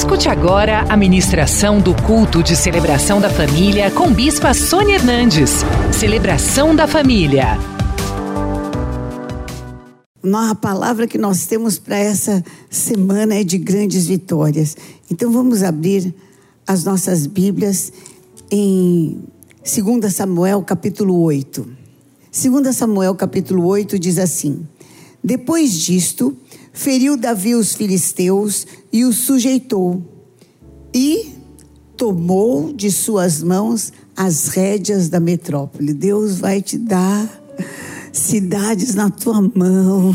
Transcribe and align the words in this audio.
Escute 0.00 0.30
agora 0.30 0.86
a 0.88 0.96
ministração 0.96 1.78
do 1.78 1.94
culto 1.94 2.42
de 2.42 2.56
celebração 2.56 3.20
da 3.20 3.28
família 3.28 3.90
com 3.90 4.10
Bispa 4.10 4.54
Sônia 4.54 4.94
Hernandes. 4.94 5.50
Celebração 5.92 6.74
da 6.74 6.88
família. 6.88 7.58
A 10.24 10.54
palavra 10.54 11.06
que 11.06 11.18
nós 11.18 11.44
temos 11.44 11.78
para 11.78 11.98
essa 11.98 12.42
semana 12.70 13.34
é 13.34 13.44
de 13.44 13.58
grandes 13.58 14.06
vitórias. 14.06 14.74
Então 15.10 15.30
vamos 15.30 15.62
abrir 15.62 16.14
as 16.66 16.82
nossas 16.82 17.26
Bíblias 17.26 17.92
em 18.50 19.22
2 19.62 20.10
Samuel 20.10 20.62
capítulo 20.62 21.20
8. 21.20 21.68
2 22.32 22.74
Samuel 22.74 23.14
capítulo 23.14 23.66
8 23.66 23.98
diz 23.98 24.18
assim: 24.18 24.66
Depois 25.22 25.74
disto, 25.74 26.34
feriu 26.72 27.16
Davi 27.16 27.54
os 27.54 27.74
filisteus 27.74 28.66
e 28.92 29.04
os 29.04 29.18
sujeitou, 29.18 30.02
e 30.94 31.34
tomou 31.96 32.72
de 32.72 32.90
suas 32.90 33.42
mãos 33.42 33.92
as 34.16 34.48
rédeas 34.48 35.08
da 35.08 35.20
metrópole. 35.20 35.92
Deus 35.92 36.38
vai 36.38 36.62
te 36.62 36.78
dar 36.78 37.40
cidades 38.12 38.94
na 38.94 39.10
tua 39.10 39.40
mão. 39.54 40.10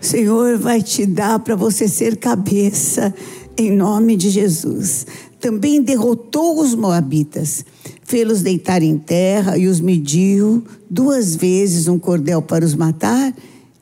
O 0.00 0.04
Senhor 0.04 0.58
vai 0.58 0.82
te 0.82 1.06
dar 1.06 1.38
para 1.40 1.56
você 1.56 1.88
ser 1.88 2.16
cabeça, 2.16 3.14
em 3.56 3.74
nome 3.74 4.16
de 4.16 4.30
Jesus. 4.30 5.06
Também 5.40 5.82
derrotou 5.82 6.60
os 6.60 6.74
Moabitas, 6.74 7.64
fê-los 8.04 8.42
deitar 8.42 8.82
em 8.82 8.98
terra 8.98 9.56
e 9.56 9.66
os 9.66 9.80
mediu 9.80 10.62
duas 10.88 11.34
vezes 11.34 11.88
um 11.88 11.98
cordel 11.98 12.42
para 12.42 12.64
os 12.64 12.74
matar 12.74 13.34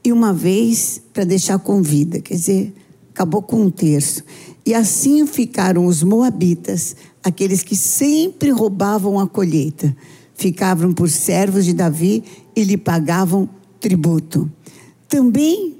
e 0.08 0.12
uma 0.12 0.32
vez 0.32 1.00
para 1.12 1.24
deixar 1.24 1.58
com 1.58 1.82
vida. 1.82 2.20
Quer 2.20 2.34
dizer, 2.34 2.74
acabou 3.10 3.42
com 3.42 3.62
um 3.62 3.70
terço. 3.70 4.24
E 4.64 4.74
assim 4.74 5.26
ficaram 5.26 5.86
os 5.86 6.02
Moabitas, 6.02 6.96
aqueles 7.22 7.62
que 7.62 7.76
sempre 7.76 8.50
roubavam 8.50 9.20
a 9.20 9.27
colheita. 9.27 9.94
Ficavam 10.34 10.92
por 10.92 11.10
servos 11.10 11.64
de 11.64 11.74
Davi 11.74 12.24
e 12.56 12.64
lhe 12.64 12.77
pagavam 12.77 13.48
tributo. 13.80 14.50
Também 15.08 15.77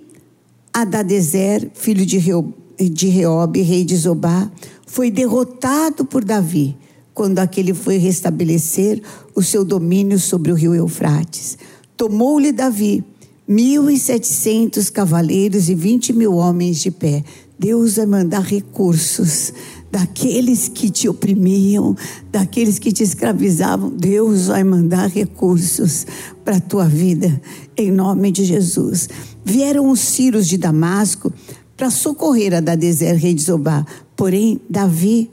Adadezer, 0.73 1.71
filho 1.75 2.05
de, 2.05 2.19
Reo, 2.19 2.55
de 2.79 3.09
Reob, 3.09 3.61
rei 3.63 3.85
de 3.85 3.97
Zobá, 3.97 4.51
foi 4.87 5.11
derrotado 5.11 6.05
por 6.05 6.25
Davi 6.25 6.77
quando 7.15 7.39
aquele 7.39 7.73
foi 7.75 7.97
restabelecer 7.97 9.03
o 9.35 9.43
seu 9.43 9.65
domínio 9.65 10.19
sobre 10.19 10.53
o 10.53 10.55
rio 10.55 10.75
Eufrates. 10.75 11.57
Tomou-lhe 11.97 12.53
Davi 12.53 13.05
mil 13.49 13.89
e 13.89 13.99
setecentos 13.99 14.91
cavaleiros 14.91 15.71
e 15.71 15.75
vinte 15.75 16.13
mil 16.13 16.35
homens 16.35 16.81
de 16.81 16.91
pé. 16.91 17.25
Deus 17.59 17.97
vai 17.97 18.05
mandar 18.05 18.43
recursos 18.43 19.53
daqueles 19.91 20.69
que 20.69 20.91
te 20.91 21.09
oprimiam, 21.09 21.97
daqueles 22.31 22.79
que 22.79 22.93
te 22.93 23.03
escravizavam. 23.03 23.89
Deus 23.89 24.49
vai 24.49 24.63
mandar 24.63 25.09
recursos 25.09 26.07
para 26.45 26.57
a 26.57 26.61
tua 26.61 26.87
vida, 26.87 27.41
em 27.75 27.91
nome 27.91 28.31
de 28.31 28.45
Jesus. 28.45 29.09
Vieram 29.43 29.91
os 29.91 30.01
Círios 30.01 30.47
de 30.47 30.59
Damasco 30.59 31.33
para 31.75 31.91
socorrer 31.91 32.55
a 32.55 32.61
Dadezer, 32.61 33.17
rei 33.17 33.33
de 33.33 33.43
Zobá. 33.43 33.87
Porém, 34.15 34.61
Davi 34.69 35.31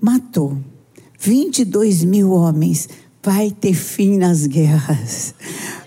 matou 0.00 0.56
22 1.18 2.04
mil 2.04 2.30
homens. 2.30 2.88
Vai 3.22 3.50
ter 3.50 3.74
fim 3.74 4.16
nas 4.16 4.46
guerras. 4.46 5.34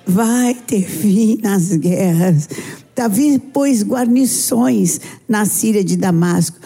Vai 0.06 0.54
ter 0.54 0.88
fim 0.88 1.38
nas 1.42 1.76
guerras. 1.76 2.50
Davi 2.96 3.40
pôs 3.40 3.84
guarnições 3.84 5.00
na 5.28 5.46
Síria 5.46 5.84
de 5.84 5.98
Damasco 5.98 6.58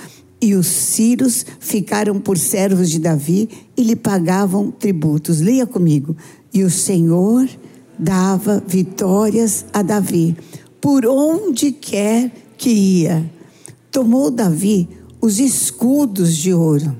e 0.42 0.54
os 0.54 0.68
sírios 0.68 1.46
ficaram 1.60 2.20
por 2.20 2.38
servos 2.38 2.90
de 2.90 3.00
Davi 3.00 3.50
e 3.76 3.84
lhe 3.84 3.96
pagavam 3.96 4.72
tributos. 4.72 5.40
Leia 5.40 5.66
comigo. 5.66 6.16
E 6.54 6.64
o 6.64 6.70
Senhor 6.70 7.48
dava 7.98 8.64
vitórias 8.68 9.66
a 9.74 9.82
Davi 9.82 10.36
por 10.82 11.06
onde 11.06 11.72
quer 11.72 12.32
que 12.58 12.70
ia. 12.70 13.30
Tomou 13.92 14.30
Davi 14.30 14.88
os 15.20 15.40
escudos 15.40 16.36
de 16.36 16.54
ouro. 16.54 16.96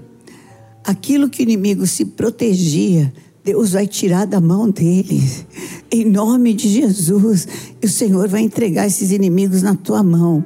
Aquilo 0.84 1.30
que 1.30 1.42
o 1.42 1.44
inimigo 1.44 1.86
se 1.86 2.06
protegia, 2.06 3.14
Deus 3.48 3.72
vai 3.72 3.88
tirar 3.88 4.26
da 4.26 4.42
mão 4.42 4.70
dele, 4.70 5.24
em 5.90 6.04
nome 6.04 6.54
de 6.54 6.68
Jesus. 6.68 7.48
E 7.82 7.86
o 7.86 7.90
Senhor 7.90 8.28
vai 8.28 8.42
entregar 8.42 8.86
esses 8.86 9.10
inimigos 9.10 9.62
na 9.62 9.74
tua 9.74 10.04
mão. 10.04 10.44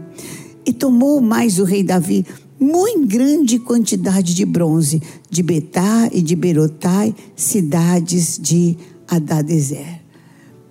E 0.63 0.71
tomou 0.71 1.19
mais 1.19 1.57
o 1.57 1.63
rei 1.63 1.81
Davi 1.81 2.23
muito 2.59 3.07
grande 3.07 3.57
quantidade 3.57 4.35
de 4.35 4.45
bronze, 4.45 5.01
de 5.31 5.41
Betá 5.41 6.11
e 6.11 6.21
de 6.21 6.35
Berotai, 6.35 7.15
cidades 7.35 8.37
de 8.39 8.77
Adadezer. 9.07 9.99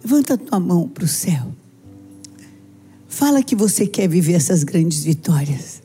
Levanta 0.00 0.38
tua 0.38 0.60
mão 0.60 0.86
para 0.86 1.02
o 1.02 1.08
céu. 1.08 1.48
Fala 3.08 3.42
que 3.42 3.56
você 3.56 3.88
quer 3.88 4.08
viver 4.08 4.34
essas 4.34 4.62
grandes 4.62 5.02
vitórias. 5.02 5.82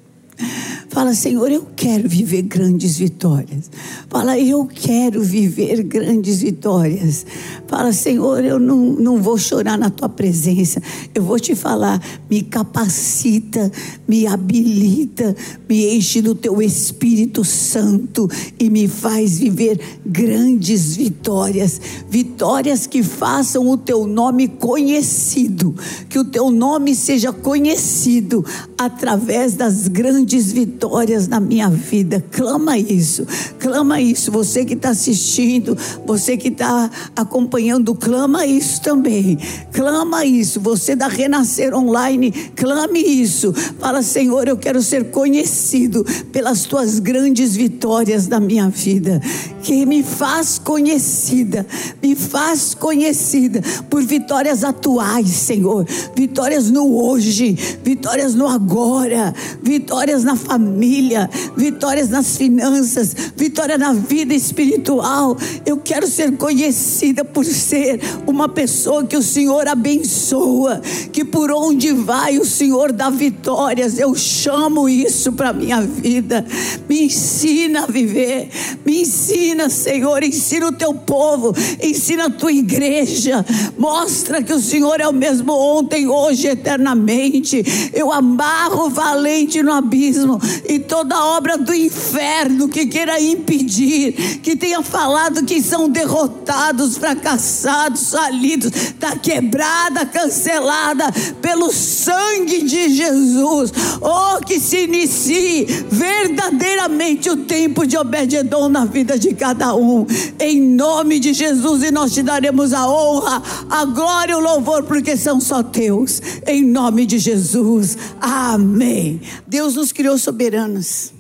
Fala, 0.96 1.14
Senhor, 1.14 1.52
eu 1.52 1.68
quero 1.76 2.08
viver 2.08 2.44
grandes 2.44 2.98
vitórias. 2.98 3.70
Fala, 4.08 4.40
eu 4.40 4.66
quero 4.66 5.22
viver 5.22 5.84
grandes 5.84 6.42
vitórias. 6.42 7.26
Fala, 7.68 7.92
Senhor, 7.92 8.46
eu 8.46 8.58
não, 8.58 8.78
não 8.94 9.22
vou 9.22 9.38
chorar 9.38 9.78
na 9.78 9.90
tua 9.90 10.08
presença. 10.08 10.82
Eu 11.14 11.22
vou 11.22 11.38
te 11.38 11.54
falar, 11.54 12.02
me 12.30 12.42
capacita, 12.44 13.70
me 14.08 14.26
habilita, 14.26 15.36
me 15.68 15.98
enche 15.98 16.22
do 16.22 16.34
teu 16.34 16.62
Espírito 16.62 17.44
Santo 17.44 18.30
e 18.58 18.70
me 18.70 18.88
faz 18.88 19.38
viver 19.38 19.78
grandes 20.06 20.96
vitórias. 20.96 21.82
Vitórias 22.10 22.88
que 22.88 23.04
façam 23.04 23.68
o 23.68 23.76
teu 23.76 24.08
nome 24.08 24.48
conhecido. 24.48 25.76
Que 26.08 26.18
o 26.18 26.24
teu 26.24 26.50
nome 26.50 26.96
seja 26.96 27.34
conhecido 27.34 28.46
através 28.78 29.56
das 29.56 29.90
grandes 29.90 30.54
vitórias 30.54 30.85
vitórias 30.86 31.28
na 31.28 31.40
minha 31.40 31.68
vida. 31.68 32.24
Clama 32.32 32.78
isso, 32.78 33.26
clama 33.60 34.00
isso. 34.00 34.32
Você 34.32 34.64
que 34.64 34.76
está 34.76 34.90
assistindo, 34.90 35.76
você 36.06 36.38
que 36.38 36.50
está 36.50 36.90
acompanhando, 37.16 37.96
clama 37.96 38.46
isso 38.46 38.82
também. 38.82 39.38
Clama 39.74 40.24
isso. 40.26 40.60
Você 40.60 40.96
da 40.96 41.08
Renascer 41.08 41.74
Online, 41.74 42.32
clame 42.56 43.00
isso. 43.00 43.52
Fala, 43.80 44.04
Senhor, 44.04 44.48
eu 44.48 44.58
quero 44.58 44.82
ser 44.82 45.10
conhecido 45.10 46.06
pelas 46.32 46.64
tuas 46.64 47.00
grandes 47.00 47.56
vitórias 47.56 48.28
na 48.28 48.40
minha 48.40 48.70
vida. 48.70 49.20
Que 49.64 49.86
me 49.86 50.04
faz 50.04 50.60
conhecida, 50.60 51.66
me 52.02 52.16
faz 52.16 52.76
conhecida 52.76 53.62
por 53.90 54.04
vitórias 54.04 54.64
atuais, 54.64 55.30
Senhor. 55.30 55.86
Vitórias 56.16 56.70
no 56.70 56.96
hoje, 56.96 57.58
vitórias 57.84 58.36
no 58.36 58.48
agora, 58.48 59.34
vitórias 59.64 60.24
na 60.24 60.36
família 60.36 60.75
família, 60.76 61.30
vitórias 61.56 62.10
nas 62.10 62.36
finanças, 62.36 63.16
vitória 63.38 63.78
na 63.78 63.94
vida 63.94 64.34
espiritual. 64.34 65.38
Eu 65.66 65.78
quero 65.78 66.06
ser 66.06 66.36
conhecida 66.36 67.24
por 67.24 67.46
ser 67.46 68.02
uma 68.28 68.50
pessoa 68.50 69.06
que 69.06 69.16
o 69.16 69.24
Senhor 69.24 69.70
abençoa, 69.70 70.82
que 71.14 71.24
por 71.24 71.50
onde 71.50 71.94
vai 71.94 72.38
o 72.38 72.46
Senhor 72.46 72.92
dá 72.92 73.10
vitórias. 73.10 73.98
Eu 73.98 74.14
chamo 74.16 74.90
isso 74.90 75.32
para 75.32 75.54
minha 75.54 75.80
vida. 75.80 76.46
Me 76.90 77.06
ensina 77.06 77.84
a 77.84 77.88
viver, 77.88 78.50
me 78.86 79.04
ensina, 79.04 79.70
Senhor, 79.70 80.24
ensina 80.24 80.68
o 80.68 80.74
teu 80.74 80.94
povo, 80.94 81.54
ensina 81.82 82.26
a 82.26 82.30
tua 82.30 82.52
igreja. 82.52 83.46
Mostra 83.78 84.44
que 84.44 84.52
o 84.52 84.60
Senhor 84.60 85.00
é 85.00 85.08
o 85.08 85.14
mesmo 85.14 85.54
ontem, 85.54 86.06
hoje, 86.10 86.48
eternamente. 86.48 87.64
Eu 87.94 88.12
amarro 88.12 88.88
o 88.88 88.90
valente 88.90 89.64
no 89.64 89.72
abismo 89.72 90.38
e 90.68 90.80
toda 90.80 91.26
obra 91.26 91.58
do 91.58 91.74
inferno 91.74 92.70
que 92.70 92.86
queira 92.86 93.20
impedir, 93.20 94.40
que 94.42 94.56
tenha 94.56 94.82
falado 94.82 95.46
que 95.46 95.62
são 95.62 95.90
derrotados, 95.90 96.98
fracassados, 96.98 98.12
falidos, 98.12 98.72
está 98.74 99.16
quebrada, 99.18 100.06
cancelada 100.06 101.12
pelo 101.42 101.72
sangue 101.72 102.64
de 102.64 102.90
Jesus. 102.90 103.72
Oh, 104.02 104.44
que 104.46 104.60
se 104.60 104.84
inicie 104.84 105.66
verdadeiramente 105.90 107.30
o 107.30 107.38
tempo 107.38 107.86
de 107.86 107.98
Obededon 107.98 108.70
na 108.70 108.86
vida 108.86 109.18
de 109.18 109.34
cada 109.34 109.76
um, 109.76 110.06
em 110.40 110.62
nome 110.62 111.20
de 111.20 111.34
Jesus, 111.34 111.84
e 111.84 111.92
nós 111.92 112.14
te 112.14 112.24
daremos 112.24 112.74
a 112.74 112.88
honra, 112.88 113.42
a 113.70 113.86
glória 113.86 114.34
e 114.34 114.36
o 114.36 114.40
louvor, 114.40 114.84
porque 114.84 115.18
são 115.18 115.40
só 115.40 115.62
teus, 115.62 116.22
em 116.48 116.64
nome 116.64 117.06
de 117.06 117.18
Jesus. 117.18 117.98
Amém. 118.22 119.22
Deus 119.48 119.76
nos 119.76 119.92
criou 119.92 120.18
soberano 120.18 120.45
soberanos. 120.46 121.14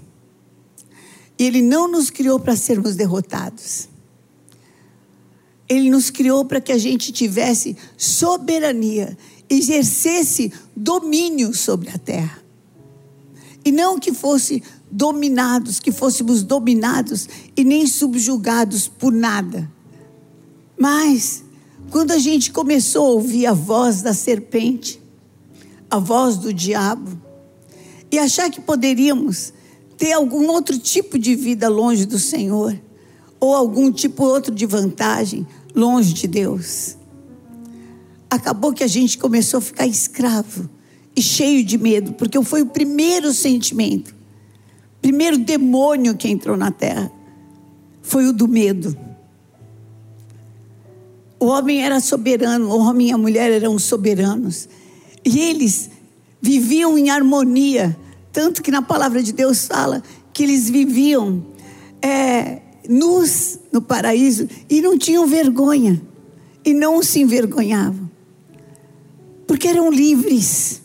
E 1.37 1.43
Ele 1.43 1.61
não 1.61 1.89
nos 1.89 2.09
criou 2.09 2.39
para 2.39 2.55
sermos 2.55 2.95
derrotados. 2.95 3.89
Ele 5.67 5.89
nos 5.89 6.09
criou 6.09 6.45
para 6.45 6.61
que 6.61 6.71
a 6.71 6.77
gente 6.77 7.11
tivesse 7.11 7.75
soberania, 7.97 9.17
exercesse 9.49 10.53
domínio 10.75 11.53
sobre 11.53 11.89
a 11.89 11.97
terra. 11.97 12.43
E 13.63 13.71
não 13.71 13.99
que 13.99 14.13
fosse 14.13 14.61
dominados, 14.91 15.79
que 15.79 15.91
fôssemos 15.91 16.43
dominados 16.43 17.27
e 17.57 17.63
nem 17.63 17.87
subjugados 17.87 18.87
por 18.87 19.11
nada. 19.11 19.69
Mas, 20.77 21.43
quando 21.89 22.11
a 22.11 22.19
gente 22.19 22.51
começou 22.51 23.05
a 23.05 23.09
ouvir 23.09 23.47
a 23.47 23.53
voz 23.53 24.03
da 24.03 24.13
serpente, 24.13 25.01
a 25.89 25.97
voz 25.97 26.37
do 26.37 26.53
diabo, 26.53 27.24
e 28.15 28.19
achar 28.19 28.49
que 28.49 28.61
poderíamos 28.61 29.53
ter 29.97 30.13
algum 30.13 30.47
outro 30.47 30.79
tipo 30.79 31.19
de 31.19 31.35
vida 31.35 31.67
longe 31.67 32.05
do 32.05 32.17
Senhor, 32.17 32.79
ou 33.41 33.53
algum 33.53 33.91
tipo 33.91 34.23
outro 34.23 34.55
de 34.55 34.65
vantagem 34.65 35.45
longe 35.75 36.13
de 36.13 36.25
Deus. 36.25 36.95
Acabou 38.29 38.71
que 38.71 38.85
a 38.85 38.87
gente 38.87 39.17
começou 39.17 39.57
a 39.57 39.61
ficar 39.61 39.85
escravo 39.85 40.69
e 41.13 41.21
cheio 41.21 41.63
de 41.63 41.77
medo, 41.77 42.13
porque 42.13 42.41
foi 42.41 42.61
o 42.61 42.67
primeiro 42.67 43.33
sentimento, 43.33 44.15
primeiro 45.01 45.37
demônio 45.37 46.15
que 46.15 46.29
entrou 46.29 46.55
na 46.55 46.71
terra, 46.71 47.11
foi 48.01 48.27
o 48.27 48.33
do 48.33 48.47
medo. 48.47 48.97
O 51.37 51.47
homem 51.47 51.83
era 51.83 51.99
soberano, 51.99 52.69
o 52.69 52.79
homem 52.79 53.09
e 53.09 53.11
a 53.11 53.17
mulher 53.17 53.51
eram 53.51 53.77
soberanos, 53.77 54.69
e 55.25 55.37
eles 55.37 55.89
viviam 56.41 56.97
em 56.97 57.09
harmonia, 57.09 57.97
tanto 58.35 58.61
que 58.61 58.69
na 58.69 58.81
palavra 58.81 59.23
de 59.23 59.31
Deus 59.31 59.65
fala 59.65 60.03
que 60.33 60.43
eles 60.43 60.69
viviam 60.69 61.41
é, 62.01 62.59
nus 62.89 63.57
no 63.71 63.81
paraíso 63.81 64.45
e 64.69 64.81
não 64.81 64.97
tinham 64.97 65.25
vergonha, 65.25 66.01
e 66.65 66.73
não 66.73 67.01
se 67.01 67.21
envergonhavam, 67.21 68.11
porque 69.47 69.69
eram 69.69 69.89
livres. 69.89 70.81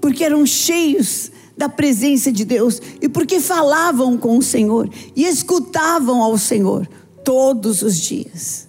Porque 0.00 0.24
eram 0.24 0.44
cheios 0.44 1.30
da 1.56 1.68
presença 1.68 2.32
de 2.32 2.44
Deus. 2.44 2.82
E 3.00 3.08
porque 3.08 3.38
falavam 3.38 4.18
com 4.18 4.36
o 4.36 4.42
Senhor 4.42 4.90
e 5.14 5.24
escutavam 5.24 6.20
ao 6.20 6.36
Senhor 6.36 6.88
todos 7.24 7.82
os 7.82 7.96
dias. 7.96 8.66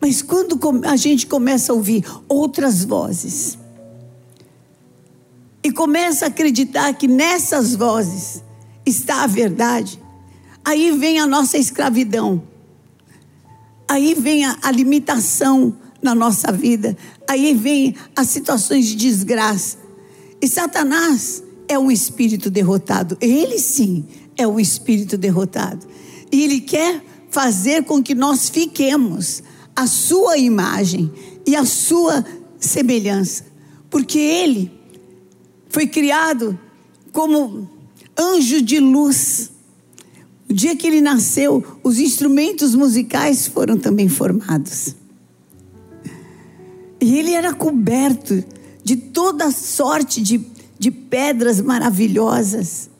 Mas 0.00 0.20
quando 0.20 0.60
a 0.84 0.94
gente 0.94 1.26
começa 1.26 1.72
a 1.72 1.74
ouvir 1.74 2.04
outras 2.28 2.84
vozes 2.84 3.58
e 5.62 5.70
começa 5.70 6.24
a 6.24 6.28
acreditar 6.28 6.92
que 6.94 7.06
nessas 7.06 7.74
vozes 7.74 8.42
está 8.84 9.22
a 9.22 9.26
verdade, 9.26 10.00
aí 10.64 10.90
vem 10.92 11.18
a 11.18 11.26
nossa 11.26 11.58
escravidão, 11.58 12.42
aí 13.88 14.14
vem 14.14 14.44
a, 14.44 14.56
a 14.62 14.70
limitação 14.70 15.76
na 16.02 16.14
nossa 16.14 16.50
vida, 16.50 16.96
aí 17.28 17.54
vem 17.54 17.94
as 18.16 18.28
situações 18.28 18.86
de 18.86 18.96
desgraça, 18.96 19.76
e 20.42 20.48
Satanás 20.48 21.42
é 21.68 21.78
um 21.78 21.90
espírito 21.90 22.50
derrotado. 22.50 23.16
Ele 23.20 23.58
sim 23.58 24.04
é 24.36 24.46
um 24.46 24.58
espírito 24.58 25.16
derrotado. 25.16 25.86
E 26.32 26.42
ele 26.42 26.60
quer 26.60 27.02
fazer 27.30 27.84
com 27.84 28.02
que 28.02 28.14
nós 28.14 28.48
fiquemos 28.48 29.42
a 29.76 29.86
sua 29.86 30.36
imagem 30.36 31.12
e 31.46 31.54
a 31.54 31.64
sua 31.64 32.24
semelhança. 32.58 33.44
Porque 33.88 34.18
ele 34.18 34.72
foi 35.70 35.86
criado 35.86 36.58
como 37.12 37.68
anjo 38.18 38.60
de 38.60 38.78
luz. 38.78 39.50
O 40.48 40.52
dia 40.52 40.76
que 40.76 40.86
ele 40.86 41.00
nasceu, 41.00 41.64
os 41.82 41.98
instrumentos 41.98 42.74
musicais 42.74 43.46
foram 43.46 43.78
também 43.78 44.08
formados. 44.08 44.96
E 47.00 47.18
ele 47.18 47.32
era 47.32 47.54
coberto 47.54 48.44
de 48.82 48.96
toda 48.96 49.50
sorte 49.52 50.20
de, 50.20 50.44
de 50.78 50.90
pedras 50.90 51.60
maravilhosas, 51.60 52.90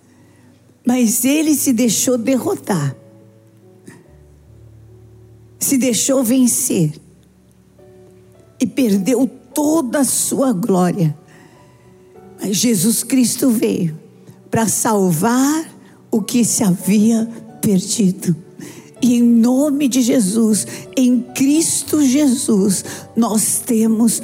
mas 0.87 1.25
ele 1.25 1.55
se 1.55 1.73
deixou 1.73 2.17
derrotar, 2.17 2.97
se 5.59 5.77
deixou 5.77 6.23
vencer 6.23 6.93
e 8.61 8.67
perdeu 8.67 9.29
toda 9.53 10.01
a 10.01 10.05
sua 10.05 10.53
glória. 10.53 11.19
Mas 12.41 12.57
Jesus 12.57 13.03
Cristo 13.03 13.51
veio 13.51 13.99
para 14.51 14.67
salvar 14.67 15.69
o 16.11 16.21
que 16.23 16.45
se 16.45 16.65
havia 16.65 17.29
perdido. 17.61 18.35
E 19.03 19.17
em 19.17 19.23
nome 19.23 19.89
de 19.89 20.03
Jesus, 20.03 20.67
em 20.97 21.21
Cristo 21.21 22.03
Jesus, 22.03 22.85
nós 23.17 23.61
temos 23.65 24.23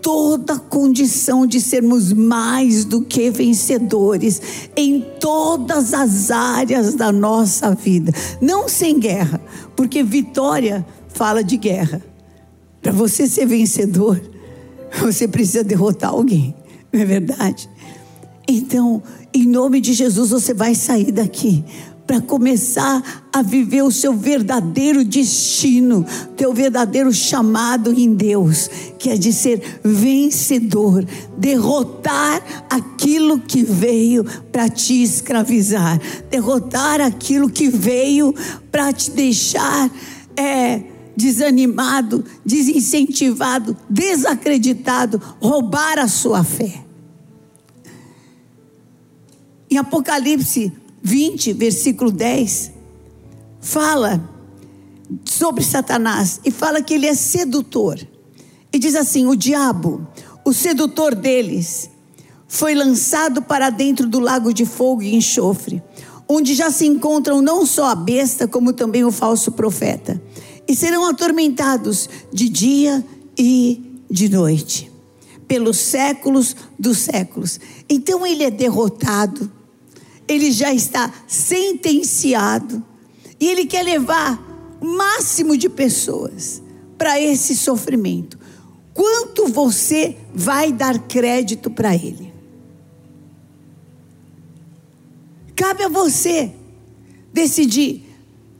toda 0.00 0.58
condição 0.58 1.46
de 1.46 1.60
sermos 1.60 2.12
mais 2.12 2.84
do 2.84 3.02
que 3.02 3.30
vencedores 3.30 4.42
em 4.76 5.00
todas 5.20 5.94
as 5.94 6.30
áreas 6.30 6.94
da 6.94 7.12
nossa 7.12 7.74
vida. 7.74 8.12
Não 8.40 8.68
sem 8.68 8.98
guerra, 8.98 9.40
porque 9.76 10.02
vitória 10.02 10.84
fala 11.08 11.42
de 11.42 11.56
guerra. 11.56 12.02
Para 12.82 12.92
você 12.92 13.28
ser 13.28 13.46
vencedor, 13.46 14.20
você 15.00 15.28
precisa 15.28 15.62
derrotar 15.62 16.10
alguém, 16.10 16.54
não 16.94 17.00
é 17.00 17.04
verdade? 17.04 17.68
Então, 18.46 19.02
em 19.32 19.46
nome 19.46 19.80
de 19.80 19.92
Jesus, 19.92 20.30
você 20.30 20.52
vai 20.52 20.74
sair 20.74 21.10
daqui 21.10 21.64
para 22.06 22.20
começar 22.20 23.28
a 23.32 23.40
viver 23.40 23.82
o 23.82 23.90
seu 23.90 24.12
verdadeiro 24.12 25.04
destino, 25.04 26.04
teu 26.36 26.52
verdadeiro 26.52 27.12
chamado 27.12 27.92
em 27.92 28.12
Deus, 28.12 28.68
que 28.98 29.08
é 29.08 29.16
de 29.16 29.32
ser 29.32 29.80
vencedor, 29.82 31.06
derrotar 31.38 32.42
aquilo 32.68 33.38
que 33.38 33.62
veio 33.62 34.24
para 34.50 34.68
te 34.68 35.02
escravizar, 35.02 35.98
derrotar 36.28 37.00
aquilo 37.00 37.48
que 37.48 37.68
veio 37.68 38.34
para 38.70 38.92
te 38.92 39.10
deixar 39.12 39.90
é, 40.36 40.82
desanimado, 41.16 42.24
desincentivado, 42.44 43.76
desacreditado, 43.88 45.20
roubar 45.40 45.98
a 45.98 46.08
sua 46.08 46.42
fé. 46.42 46.84
Em 49.70 49.78
Apocalipse 49.78 50.72
20, 51.02 51.52
versículo 51.54 52.10
10, 52.10 52.72
fala 53.60 54.28
sobre 55.24 55.64
Satanás 55.64 56.40
e 56.44 56.50
fala 56.50 56.82
que 56.82 56.94
ele 56.94 57.06
é 57.06 57.14
sedutor. 57.14 57.98
E 58.72 58.78
diz 58.78 58.94
assim: 58.94 59.26
o 59.26 59.34
diabo, 59.34 60.06
o 60.44 60.52
sedutor 60.52 61.14
deles, 61.14 61.90
foi 62.46 62.74
lançado 62.74 63.40
para 63.42 63.70
dentro 63.70 64.06
do 64.06 64.20
lago 64.20 64.52
de 64.52 64.66
fogo 64.66 65.02
e 65.02 65.14
enxofre, 65.14 65.82
onde 66.28 66.54
já 66.54 66.70
se 66.70 66.86
encontram 66.86 67.40
não 67.40 67.64
só 67.64 67.86
a 67.86 67.94
besta, 67.94 68.46
como 68.46 68.72
também 68.72 69.04
o 69.04 69.10
falso 69.10 69.52
profeta, 69.52 70.20
e 70.72 70.74
serão 70.74 71.06
atormentados 71.06 72.08
de 72.32 72.48
dia 72.48 73.04
e 73.36 74.00
de 74.10 74.28
noite, 74.28 74.90
pelos 75.46 75.76
séculos 75.76 76.56
dos 76.78 76.98
séculos. 76.98 77.60
Então 77.88 78.26
ele 78.26 78.44
é 78.44 78.50
derrotado 78.50 79.50
ele 80.32 80.50
já 80.50 80.72
está 80.72 81.12
sentenciado 81.26 82.82
e 83.38 83.46
ele 83.46 83.66
quer 83.66 83.82
levar 83.82 84.78
o 84.80 84.86
máximo 84.86 85.56
de 85.56 85.68
pessoas 85.68 86.62
para 86.96 87.20
esse 87.20 87.56
sofrimento. 87.56 88.38
Quanto 88.94 89.48
você 89.48 90.16
vai 90.34 90.72
dar 90.72 90.98
crédito 91.00 91.70
para 91.70 91.94
ele? 91.94 92.32
Cabe 95.56 95.84
a 95.84 95.88
você 95.88 96.52
decidir 97.32 98.11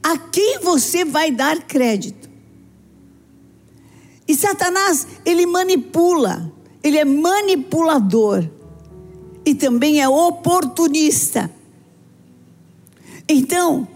a 0.03 0.17
quem 0.17 0.59
você 0.59 1.05
vai 1.05 1.31
dar 1.31 1.63
crédito. 1.63 2.29
E 4.27 4.35
Satanás, 4.35 5.07
ele 5.25 5.45
manipula, 5.45 6.51
ele 6.83 6.97
é 6.97 7.05
manipulador 7.05 8.47
e 9.45 9.55
também 9.55 10.01
é 10.01 10.07
oportunista. 10.07 11.49
Então, 13.27 13.87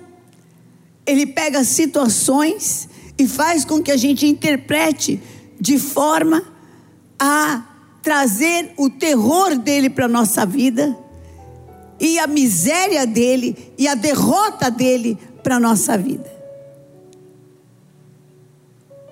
ele 1.05 1.25
pega 1.25 1.63
situações 1.63 2.87
e 3.17 3.27
faz 3.27 3.65
com 3.65 3.81
que 3.81 3.91
a 3.91 3.97
gente 3.97 4.25
interprete 4.25 5.21
de 5.59 5.77
forma 5.77 6.43
a 7.19 7.65
trazer 8.01 8.73
o 8.77 8.89
terror 8.89 9.57
dele 9.57 9.89
para 9.89 10.05
a 10.05 10.09
nossa 10.09 10.45
vida 10.45 10.97
e 11.99 12.19
a 12.19 12.27
miséria 12.27 13.05
dele 13.05 13.73
e 13.77 13.87
a 13.87 13.95
derrota 13.95 14.69
dele 14.69 15.17
para 15.47 15.55
a 15.55 15.59
nossa 15.61 15.97
vida. 15.97 16.29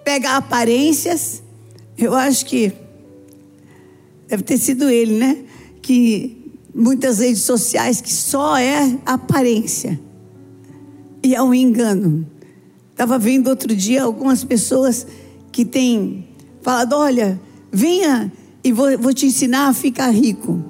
Pega 0.04 0.36
aparências, 0.36 1.42
eu 1.98 2.13
acho 2.13 2.46
que 2.46 2.74
deve 4.27 4.44
ter 4.44 4.58
sido 4.58 4.89
ele, 4.89 5.18
né? 5.18 5.46
Que 5.82 6.51
muitas 6.75 7.20
redes 7.20 7.44
sociais 7.44 8.01
que 8.01 8.12
só 8.12 8.58
é 8.58 8.98
aparência. 9.06 9.98
E 11.24 11.34
é 11.34 11.42
um 11.42 11.54
engano. 11.54 12.30
Estava 12.92 13.18
vendo 13.18 13.48
outro 13.48 13.74
dia 13.74 14.04
algumas 14.04 14.44
pessoas 14.44 15.08
que 15.54 15.63
têm 15.63 16.27
falado: 16.62 16.98
olha, 16.98 17.39
venha 17.72 18.30
e 18.62 18.74
vou, 18.74 18.98
vou 18.98 19.13
te 19.13 19.25
ensinar 19.25 19.70
a 19.70 19.74
ficar 19.74 20.10
rico. 20.10 20.62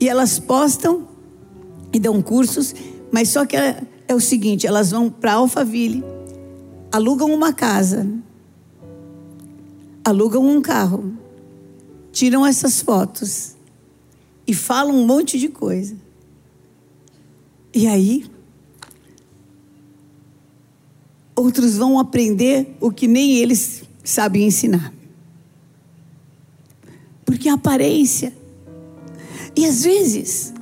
E 0.00 0.08
elas 0.08 0.38
postam 0.38 1.06
e 1.92 1.98
dão 1.98 2.22
cursos, 2.22 2.74
mas 3.12 3.28
só 3.28 3.44
que 3.44 3.58
é, 3.58 3.82
é 4.10 4.14
o 4.14 4.20
seguinte: 4.20 4.66
elas 4.66 4.90
vão 4.90 5.08
para 5.08 5.34
Alphaville, 5.34 6.04
alugam 6.90 7.32
uma 7.32 7.52
casa, 7.52 8.06
alugam 10.04 10.44
um 10.44 10.60
carro, 10.60 11.12
tiram 12.10 12.44
essas 12.44 12.80
fotos 12.80 13.54
e 14.46 14.52
falam 14.52 14.96
um 14.96 15.06
monte 15.06 15.38
de 15.38 15.48
coisa. 15.48 15.94
E 17.72 17.86
aí, 17.86 18.28
outros 21.36 21.76
vão 21.76 21.98
aprender 21.98 22.76
o 22.80 22.90
que 22.90 23.06
nem 23.06 23.36
eles 23.36 23.84
sabem 24.02 24.44
ensinar. 24.44 24.92
Porque 27.24 27.48
a 27.48 27.54
aparência. 27.54 28.32
E 29.54 29.66
às 29.66 29.82
vezes, 29.82 30.52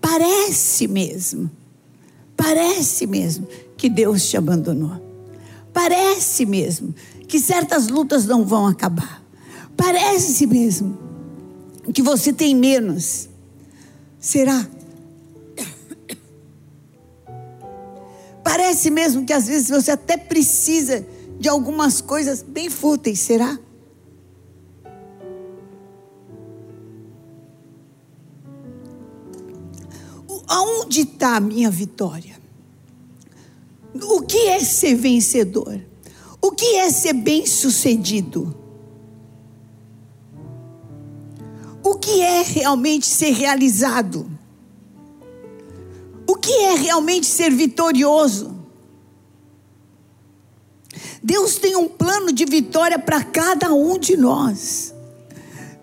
parece 0.00 0.88
mesmo, 0.88 1.50
parece 2.36 3.06
mesmo 3.06 3.46
que 3.76 3.88
Deus 3.88 4.28
te 4.28 4.36
abandonou. 4.36 5.00
Parece 5.72 6.46
mesmo 6.46 6.94
que 7.28 7.38
certas 7.38 7.88
lutas 7.88 8.24
não 8.26 8.44
vão 8.44 8.66
acabar. 8.66 9.22
Parece 9.76 10.46
mesmo 10.46 10.96
que 11.92 12.02
você 12.02 12.32
tem 12.32 12.54
menos. 12.54 13.28
Será? 14.18 14.66
Parece 18.42 18.90
mesmo 18.90 19.24
que 19.24 19.32
às 19.32 19.46
vezes 19.46 19.68
você 19.68 19.90
até 19.90 20.16
precisa 20.16 21.04
de 21.38 21.48
algumas 21.48 22.00
coisas 22.00 22.42
bem 22.42 22.70
fúteis, 22.70 23.20
será? 23.20 23.58
Aonde 30.46 31.00
está 31.00 31.36
a 31.36 31.40
minha 31.40 31.70
vitória? 31.70 32.36
O 33.94 34.22
que 34.22 34.38
é 34.48 34.60
ser 34.60 34.94
vencedor? 34.94 35.80
O 36.40 36.52
que 36.52 36.76
é 36.76 36.90
ser 36.90 37.14
bem-sucedido? 37.14 38.54
O 41.82 41.94
que 41.94 42.20
é 42.20 42.42
realmente 42.42 43.06
ser 43.06 43.30
realizado? 43.30 44.30
O 46.26 46.36
que 46.36 46.52
é 46.52 46.74
realmente 46.74 47.26
ser 47.26 47.50
vitorioso? 47.50 48.54
Deus 51.22 51.56
tem 51.56 51.74
um 51.74 51.88
plano 51.88 52.32
de 52.32 52.44
vitória 52.44 52.98
para 52.98 53.24
cada 53.24 53.72
um 53.72 53.98
de 53.98 54.16
nós. 54.16 54.94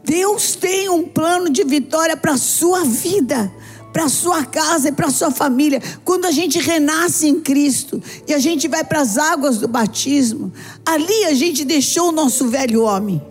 Deus 0.03 0.55
tem 0.55 0.87
um 0.87 1.07
plano 1.07 1.49
de 1.49 1.63
vitória 1.63 2.15
para 2.15 2.33
a 2.33 2.37
sua 2.37 2.83
vida 2.85 3.51
para 3.93 4.09
sua 4.09 4.43
casa 4.43 4.89
e 4.89 4.91
para 4.91 5.11
sua 5.11 5.29
família. 5.29 5.79
Quando 6.03 6.25
a 6.25 6.31
gente 6.31 6.59
renasce 6.59 7.27
em 7.27 7.39
Cristo 7.39 8.01
e 8.27 8.33
a 8.33 8.39
gente 8.39 8.67
vai 8.67 8.83
para 8.83 8.99
as 8.99 9.17
águas 9.19 9.59
do 9.59 9.67
batismo, 9.67 10.51
ali 10.83 11.25
a 11.25 11.33
gente 11.35 11.63
deixou 11.63 12.09
o 12.09 12.11
nosso 12.11 12.47
velho 12.47 12.81
homem 12.81 13.21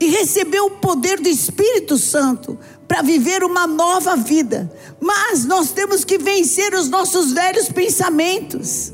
e 0.00 0.06
recebeu 0.06 0.66
o 0.66 0.70
poder 0.72 1.18
do 1.18 1.28
Espírito 1.28 1.96
Santo 1.96 2.58
para 2.86 3.02
viver 3.02 3.42
uma 3.42 3.66
nova 3.66 4.14
vida. 4.14 4.70
Mas 5.00 5.44
nós 5.44 5.72
temos 5.72 6.04
que 6.04 6.18
vencer 6.18 6.74
os 6.74 6.88
nossos 6.88 7.32
velhos 7.32 7.68
pensamentos. 7.68 8.92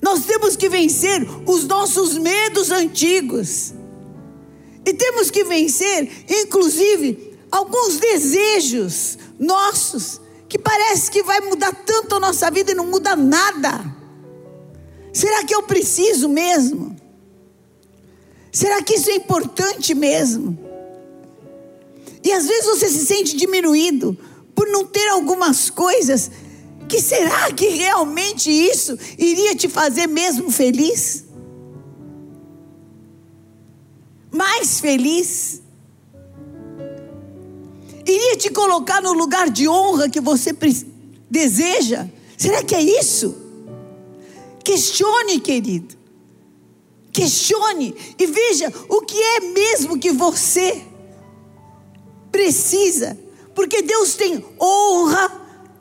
Nós 0.00 0.24
temos 0.24 0.56
que 0.56 0.68
vencer 0.68 1.26
os 1.46 1.64
nossos 1.64 2.16
medos 2.16 2.70
antigos. 2.70 3.74
E 4.84 4.94
temos 4.94 5.30
que 5.30 5.44
vencer, 5.44 6.10
inclusive, 6.28 7.36
alguns 7.50 7.98
desejos 7.98 9.18
nossos, 9.38 10.20
que 10.48 10.58
parece 10.58 11.10
que 11.10 11.22
vai 11.22 11.40
mudar 11.40 11.72
tanto 11.84 12.16
a 12.16 12.20
nossa 12.20 12.50
vida 12.50 12.72
e 12.72 12.74
não 12.74 12.86
muda 12.86 13.14
nada. 13.14 13.84
Será 15.12 15.44
que 15.44 15.54
eu 15.54 15.62
preciso 15.62 16.28
mesmo? 16.28 16.96
Será 18.50 18.82
que 18.82 18.94
isso 18.94 19.10
é 19.10 19.14
importante 19.14 19.94
mesmo? 19.94 20.58
E 22.24 22.32
às 22.32 22.46
vezes 22.46 22.66
você 22.66 22.88
se 22.88 23.06
sente 23.06 23.36
diminuído 23.36 24.16
por 24.54 24.66
não 24.68 24.84
ter 24.84 25.08
algumas 25.08 25.70
coisas 25.70 26.30
que 26.88 27.00
será 27.00 27.52
que 27.52 27.68
realmente 27.68 28.50
isso 28.50 28.98
iria 29.18 29.54
te 29.54 29.68
fazer 29.68 30.06
mesmo 30.06 30.50
feliz? 30.50 31.24
Mais 34.32 34.80
feliz? 34.80 35.62
Iria 38.12 38.36
te 38.36 38.50
colocar 38.50 39.02
no 39.02 39.12
lugar 39.12 39.50
de 39.50 39.68
honra 39.68 40.08
que 40.08 40.20
você 40.20 40.56
deseja? 41.30 42.08
Será 42.36 42.62
que 42.62 42.74
é 42.74 42.80
isso? 42.80 43.34
Questione, 44.64 45.40
querido. 45.40 45.96
Questione 47.12 47.94
e 48.18 48.26
veja 48.26 48.72
o 48.88 49.00
que 49.02 49.20
é 49.20 49.40
mesmo 49.40 49.98
que 49.98 50.12
você 50.12 50.82
precisa, 52.30 53.18
porque 53.54 53.82
Deus 53.82 54.14
tem 54.14 54.44
honra, 54.60 55.30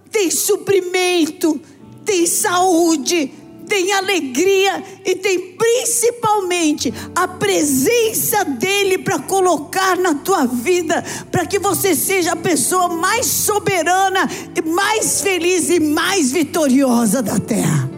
tem 0.10 0.32
suprimento, 0.32 1.62
tem 2.04 2.26
saúde, 2.26 3.32
tem 3.68 3.92
alegria 3.92 4.84
e 5.06 5.16
tem 5.16 5.56
principalmente 5.56 6.94
a 7.16 7.28
presença 7.28 8.44
dEle 8.44 8.98
para 8.98 9.20
colocar 9.20 9.98
na 9.98 10.16
tua 10.16 10.46
vida, 10.46 11.04
para 11.32 11.46
que 11.46 11.60
você 11.60 11.96
seja 11.96 12.34
a 12.34 12.36
pessoa 12.36 12.88
mais 12.90 13.26
soberana, 13.26 14.28
mais 14.66 15.22
feliz 15.22 15.70
e 15.70 15.80
mais 15.80 16.32
vitoriosa 16.32 17.22
da 17.22 17.40
terra. 17.40 17.90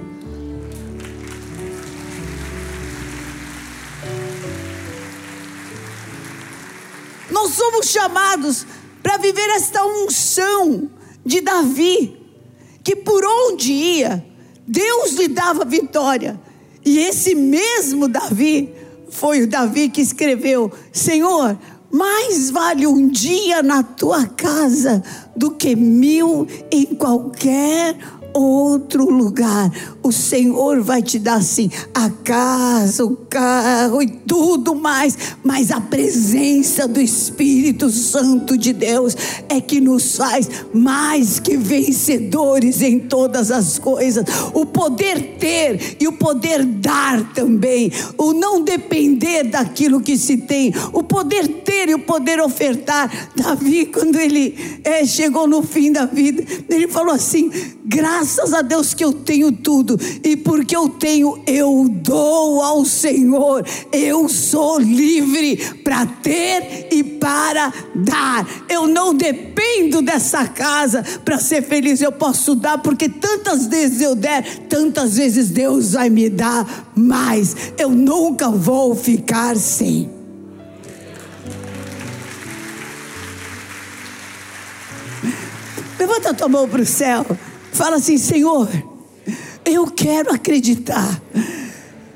Nós 7.31 7.53
somos 7.53 7.87
chamados 7.87 8.65
para 9.01 9.17
viver 9.17 9.49
esta 9.51 9.85
unção 9.85 10.89
de 11.25 11.41
Davi, 11.41 12.17
que 12.83 12.95
por 12.95 13.23
onde 13.23 13.71
ia, 13.71 14.28
Deus 14.69 15.13
lhe 15.13 15.27
dava 15.27 15.65
vitória. 15.65 16.39
E 16.85 16.99
esse 16.99 17.33
mesmo 17.33 18.07
Davi 18.07 18.71
foi 19.09 19.41
o 19.41 19.47
Davi 19.47 19.89
que 19.89 19.99
escreveu: 19.99 20.71
Senhor, 20.93 21.57
mais 21.91 22.51
vale 22.51 22.85
um 22.85 23.07
dia 23.07 23.63
na 23.63 23.81
tua 23.81 24.27
casa 24.27 25.03
do 25.35 25.49
que 25.49 25.75
mil 25.75 26.47
em 26.71 26.85
qualquer 26.85 27.97
outro 28.39 29.09
lugar. 29.09 29.71
O 30.01 30.11
Senhor 30.11 30.81
vai 30.81 31.01
te 31.01 31.19
dar 31.19 31.35
assim 31.35 31.69
a 31.93 32.09
casa, 32.09 33.03
o 33.03 33.15
carro 33.15 34.01
e 34.01 34.07
tudo 34.07 34.75
mais, 34.75 35.17
mas 35.43 35.71
a 35.71 35.81
presença 35.81 36.87
do 36.87 37.01
Espírito 37.01 37.89
Santo 37.89 38.57
de 38.57 38.71
Deus 38.71 39.15
é 39.49 39.59
que 39.59 39.81
nos 39.81 40.15
faz 40.15 40.49
mais 40.73 41.39
que 41.39 41.57
vencedores 41.57 42.81
em 42.81 42.99
todas 42.99 43.51
as 43.51 43.77
coisas. 43.77 44.23
O 44.53 44.65
poder 44.65 45.37
ter 45.37 45.97
e 45.99 46.07
o 46.07 46.13
poder 46.13 46.63
dar 46.63 47.33
também, 47.33 47.91
o 48.17 48.33
não 48.33 48.63
depender 48.63 49.43
daquilo 49.43 50.01
que 50.01 50.17
se 50.17 50.37
tem, 50.37 50.73
o 50.93 51.03
poder 51.03 51.47
ter 51.47 51.89
e 51.89 51.95
o 51.95 51.99
poder 51.99 52.39
ofertar. 52.39 53.29
Davi, 53.35 53.85
quando 53.87 54.17
ele 54.17 54.79
é, 54.83 55.05
chegou 55.05 55.47
no 55.47 55.61
fim 55.61 55.91
da 55.91 56.05
vida, 56.05 56.43
ele 56.69 56.87
falou 56.87 57.13
assim: 57.13 57.51
graças 57.85 58.28
a 58.37 58.61
Deus 58.61 58.93
que 58.93 59.03
eu 59.03 59.11
tenho 59.11 59.51
tudo 59.51 59.97
e 60.23 60.35
porque 60.35 60.75
eu 60.75 60.89
tenho, 60.89 61.41
eu 61.47 61.87
dou 61.89 62.61
ao 62.61 62.85
Senhor. 62.85 63.65
Eu 63.91 64.29
sou 64.29 64.79
livre 64.79 65.57
para 65.83 66.05
ter 66.05 66.87
e 66.91 67.03
para 67.03 67.73
dar. 67.95 68.47
Eu 68.69 68.87
não 68.87 69.13
dependo 69.13 70.01
dessa 70.01 70.47
casa 70.47 71.03
para 71.23 71.39
ser 71.39 71.63
feliz. 71.63 72.01
Eu 72.01 72.11
posso 72.11 72.55
dar 72.55 72.77
porque 72.77 73.09
tantas 73.09 73.67
vezes 73.67 74.01
eu 74.01 74.15
der, 74.15 74.43
tantas 74.67 75.17
vezes 75.17 75.49
Deus 75.49 75.93
vai 75.93 76.09
me 76.09 76.29
dar 76.29 76.91
mais. 76.95 77.55
Eu 77.77 77.89
nunca 77.89 78.49
vou 78.49 78.95
ficar 78.95 79.55
sem. 79.55 80.09
Levanta 85.97 86.29
a 86.29 86.33
tua 86.33 86.47
mão 86.47 86.67
para 86.67 86.81
o 86.81 86.85
céu. 86.85 87.25
Fala 87.79 87.95
assim, 87.95 88.17
Senhor 88.17 88.67
eu 89.63 89.87
quero 89.87 90.33
acreditar. 90.33 91.21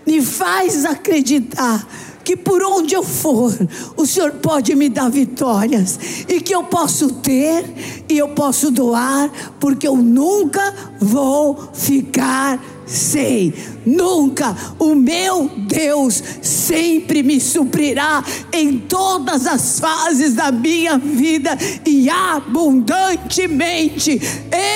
Me 0.05 0.21
faz 0.21 0.83
acreditar 0.83 1.87
que 2.23 2.35
por 2.35 2.63
onde 2.63 2.95
eu 2.95 3.03
for, 3.03 3.51
o 3.97 4.05
Senhor 4.05 4.31
pode 4.33 4.75
me 4.75 4.89
dar 4.89 5.09
vitórias 5.09 5.99
e 6.27 6.39
que 6.39 6.53
eu 6.53 6.63
posso 6.63 7.11
ter 7.13 7.65
e 8.07 8.17
eu 8.17 8.29
posso 8.29 8.71
doar, 8.71 9.31
porque 9.59 9.87
eu 9.87 9.95
nunca 9.95 10.73
vou 10.99 11.69
ficar 11.73 12.59
sei, 12.85 13.53
nunca 13.85 14.55
o 14.77 14.93
meu 14.95 15.49
Deus 15.67 16.21
sempre 16.41 17.23
me 17.23 17.39
suprirá 17.39 18.21
em 18.51 18.79
todas 18.79 19.47
as 19.47 19.79
fases 19.79 20.33
da 20.33 20.51
minha 20.51 20.97
vida 20.97 21.57
e 21.85 22.09
abundantemente. 22.09 24.19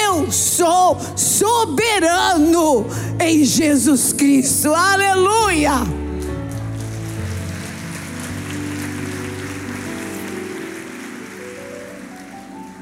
Eu 0.03 0.31
sou 0.31 0.97
soberano 1.15 2.85
em 3.19 3.43
Jesus 3.43 4.13
Cristo. 4.13 4.73
Aleluia! 4.73 6.06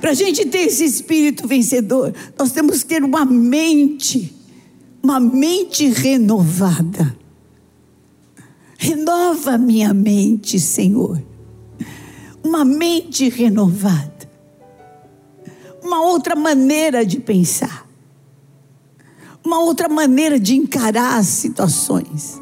Para 0.05 0.12
a 0.12 0.13
gente 0.13 0.45
ter 0.45 0.67
esse 0.67 0.85
espírito 0.85 1.47
vencedor, 1.47 2.13
nós 2.38 2.51
temos 2.51 2.83
que 2.83 2.89
ter 2.89 3.03
uma 3.03 3.25
mente 3.25 4.31
uma 5.01 5.19
mente 5.19 5.88
renovada. 5.88 7.17
Renova 8.77 9.57
minha 9.57 9.95
mente, 9.95 10.59
Senhor. 10.59 11.19
Uma 12.43 12.63
mente 12.63 13.29
renovada. 13.29 14.29
Uma 15.81 16.03
outra 16.03 16.35
maneira 16.35 17.03
de 17.03 17.19
pensar. 17.19 17.89
Uma 19.43 19.59
outra 19.59 19.89
maneira 19.89 20.39
de 20.39 20.55
encarar 20.55 21.17
as 21.17 21.25
situações. 21.25 22.39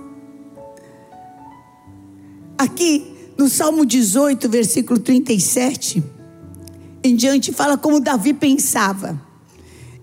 Aqui 2.57 3.31
no 3.37 3.47
Salmo 3.47 3.85
18, 3.85 4.49
versículo 4.49 4.99
37, 4.99 6.03
em 7.03 7.15
diante, 7.15 7.51
fala 7.51 7.77
como 7.77 7.99
Davi 7.99 8.33
pensava. 8.33 9.19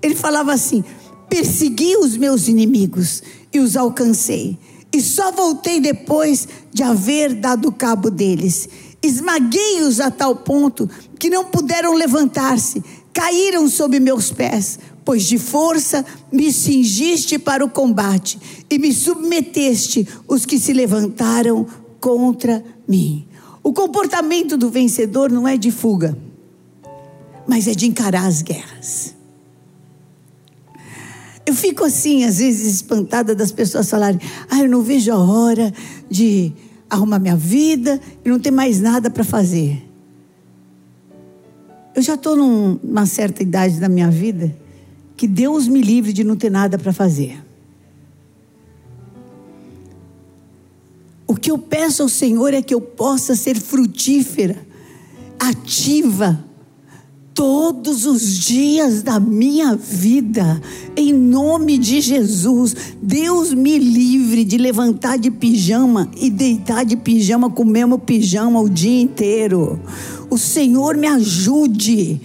Ele 0.03 0.15
falava 0.15 0.53
assim: 0.53 0.85
persegui 1.29 1.97
os 1.97 2.17
meus 2.17 2.49
inimigos 2.49 3.23
e 3.53 3.59
os 3.59 3.77
alcancei. 3.77 4.59
E 4.93 5.01
só 5.01 5.31
voltei 5.31 5.81
depois 5.81 6.49
de 6.73 6.83
haver 6.83 7.35
dado 7.35 7.71
cabo 7.71 8.11
deles. 8.11 8.69
Esmaguei-os 9.03 10.01
a 10.01 10.11
tal 10.11 10.37
ponto 10.37 10.91
que 11.19 11.31
não 11.31 11.45
puderam 11.45 11.95
levantar-se, 11.95 12.83
caíram 13.13 13.69
sob 13.69 13.99
meus 14.01 14.31
pés, 14.33 14.79
pois 15.05 15.25
de 15.25 15.39
força 15.39 16.05
me 16.31 16.53
cingiste 16.53 17.39
para 17.39 17.65
o 17.65 17.71
combate 17.71 18.39
e 18.69 18.79
me 18.79 18.93
submeteste 18.93 20.07
os 20.29 20.45
que 20.45 20.59
se 20.59 20.73
levantaram 20.73 21.67
contra 22.01 22.63
mim. 22.87 23.27
O 23.63 23.73
comportamento 23.73 24.57
do 24.57 24.71
vencedor 24.71 25.31
não 25.31 25.47
é 25.47 25.57
de 25.57 25.71
fuga, 25.71 26.17
mas 27.51 27.67
é 27.67 27.75
de 27.75 27.85
encarar 27.85 28.27
as 28.27 28.43
guerras. 28.43 29.13
Eu 31.45 31.53
fico 31.53 31.85
assim, 31.85 32.23
às 32.23 32.39
vezes, 32.39 32.77
espantada 32.77 33.35
das 33.35 33.51
pessoas 33.51 33.91
falarem: 33.91 34.21
ah, 34.49 34.61
eu 34.61 34.69
não 34.69 34.83
vejo 34.83 35.11
a 35.11 35.19
hora 35.19 35.75
de 36.09 36.53
arrumar 36.89 37.19
minha 37.19 37.35
vida 37.35 38.01
e 38.25 38.29
não 38.29 38.39
ter 38.39 38.53
mais 38.53 38.79
nada 38.79 39.11
para 39.11 39.25
fazer. 39.25 39.85
Eu 41.93 42.01
já 42.01 42.15
estou 42.15 42.37
numa 42.37 43.05
certa 43.05 43.43
idade 43.43 43.81
da 43.81 43.89
minha 43.89 44.09
vida 44.09 44.57
que 45.17 45.27
Deus 45.27 45.67
me 45.67 45.83
livre 45.83 46.13
de 46.13 46.23
não 46.23 46.37
ter 46.37 46.51
nada 46.51 46.79
para 46.79 46.93
fazer. 46.93 47.37
O 51.27 51.35
que 51.35 51.51
eu 51.51 51.59
peço 51.59 52.05
ao 52.05 52.09
Senhor 52.09 52.55
é 52.55 52.63
que 52.63 52.73
eu 52.73 52.81
possa 52.81 53.35
ser 53.35 53.59
frutífera, 53.59 54.65
ativa, 55.37 56.45
todos 57.41 58.05
os 58.05 58.39
dias 58.39 59.03
da 59.03 59.19
minha 59.19 59.75
vida, 59.75 60.61
em 60.95 61.11
nome 61.11 61.79
de 61.79 61.99
Jesus. 62.03 62.77
Deus 63.01 63.55
me 63.55 63.79
livre 63.79 64.45
de 64.45 64.59
levantar 64.59 65.17
de 65.17 65.31
pijama 65.31 66.11
e 66.21 66.29
deitar 66.29 66.85
de 66.85 66.99
pijama 66.99 67.49
com 67.49 67.63
o 67.63 67.67
mesmo 67.67 67.99
pijama 67.99 68.61
o 68.61 68.69
dia 68.69 69.01
inteiro. 69.01 69.81
O 70.29 70.37
Senhor 70.37 70.99
me 70.99 71.07
ajude. 71.07 72.21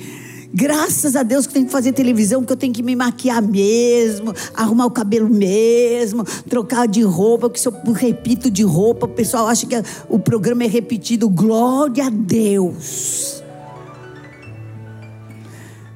Graças 0.54 1.16
a 1.16 1.24
Deus 1.24 1.48
que 1.48 1.54
tenho 1.54 1.66
que 1.68 1.72
fazer 1.72 1.94
televisão, 1.94 2.44
que 2.44 2.52
eu 2.52 2.58
tenho 2.58 2.74
que 2.74 2.84
me 2.84 2.94
maquiar 2.94 3.42
mesmo, 3.42 4.34
arrumar 4.54 4.86
o 4.86 4.92
cabelo 4.92 5.30
mesmo, 5.30 6.26
trocar 6.50 6.90
de 6.90 7.04
roupa, 7.04 7.48
porque 7.48 7.62
se 7.62 7.70
eu 7.70 7.94
repito 7.94 8.51
de 8.51 8.64
roupa, 8.64 9.06
o 9.06 9.10
pessoal 9.10 9.48
acha 9.48 9.66
que 9.66 9.82
o 10.10 10.20
programa 10.20 10.66
é 10.66 10.68
repetido. 10.68 11.30
Glória 11.30 12.08
a 12.08 12.10
Deus. 12.10 13.45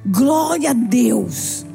Glória 0.06 0.70
a 0.70 0.72
Deus. 0.72 1.66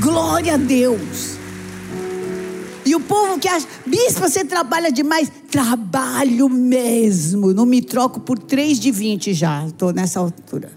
Glória 0.00 0.54
a 0.54 0.56
Deus. 0.56 1.38
E 2.84 2.94
o 2.94 3.00
povo 3.00 3.38
que 3.38 3.48
acha, 3.48 3.66
bispo, 3.86 4.20
você 4.20 4.44
trabalha 4.44 4.92
demais. 4.92 5.30
Trabalho 5.50 6.48
mesmo. 6.48 7.52
Não 7.52 7.66
me 7.66 7.82
troco 7.82 8.20
por 8.20 8.38
3 8.38 8.78
de 8.78 8.90
20 8.90 9.34
já. 9.34 9.66
Estou 9.66 9.92
nessa 9.92 10.20
altura. 10.20 10.70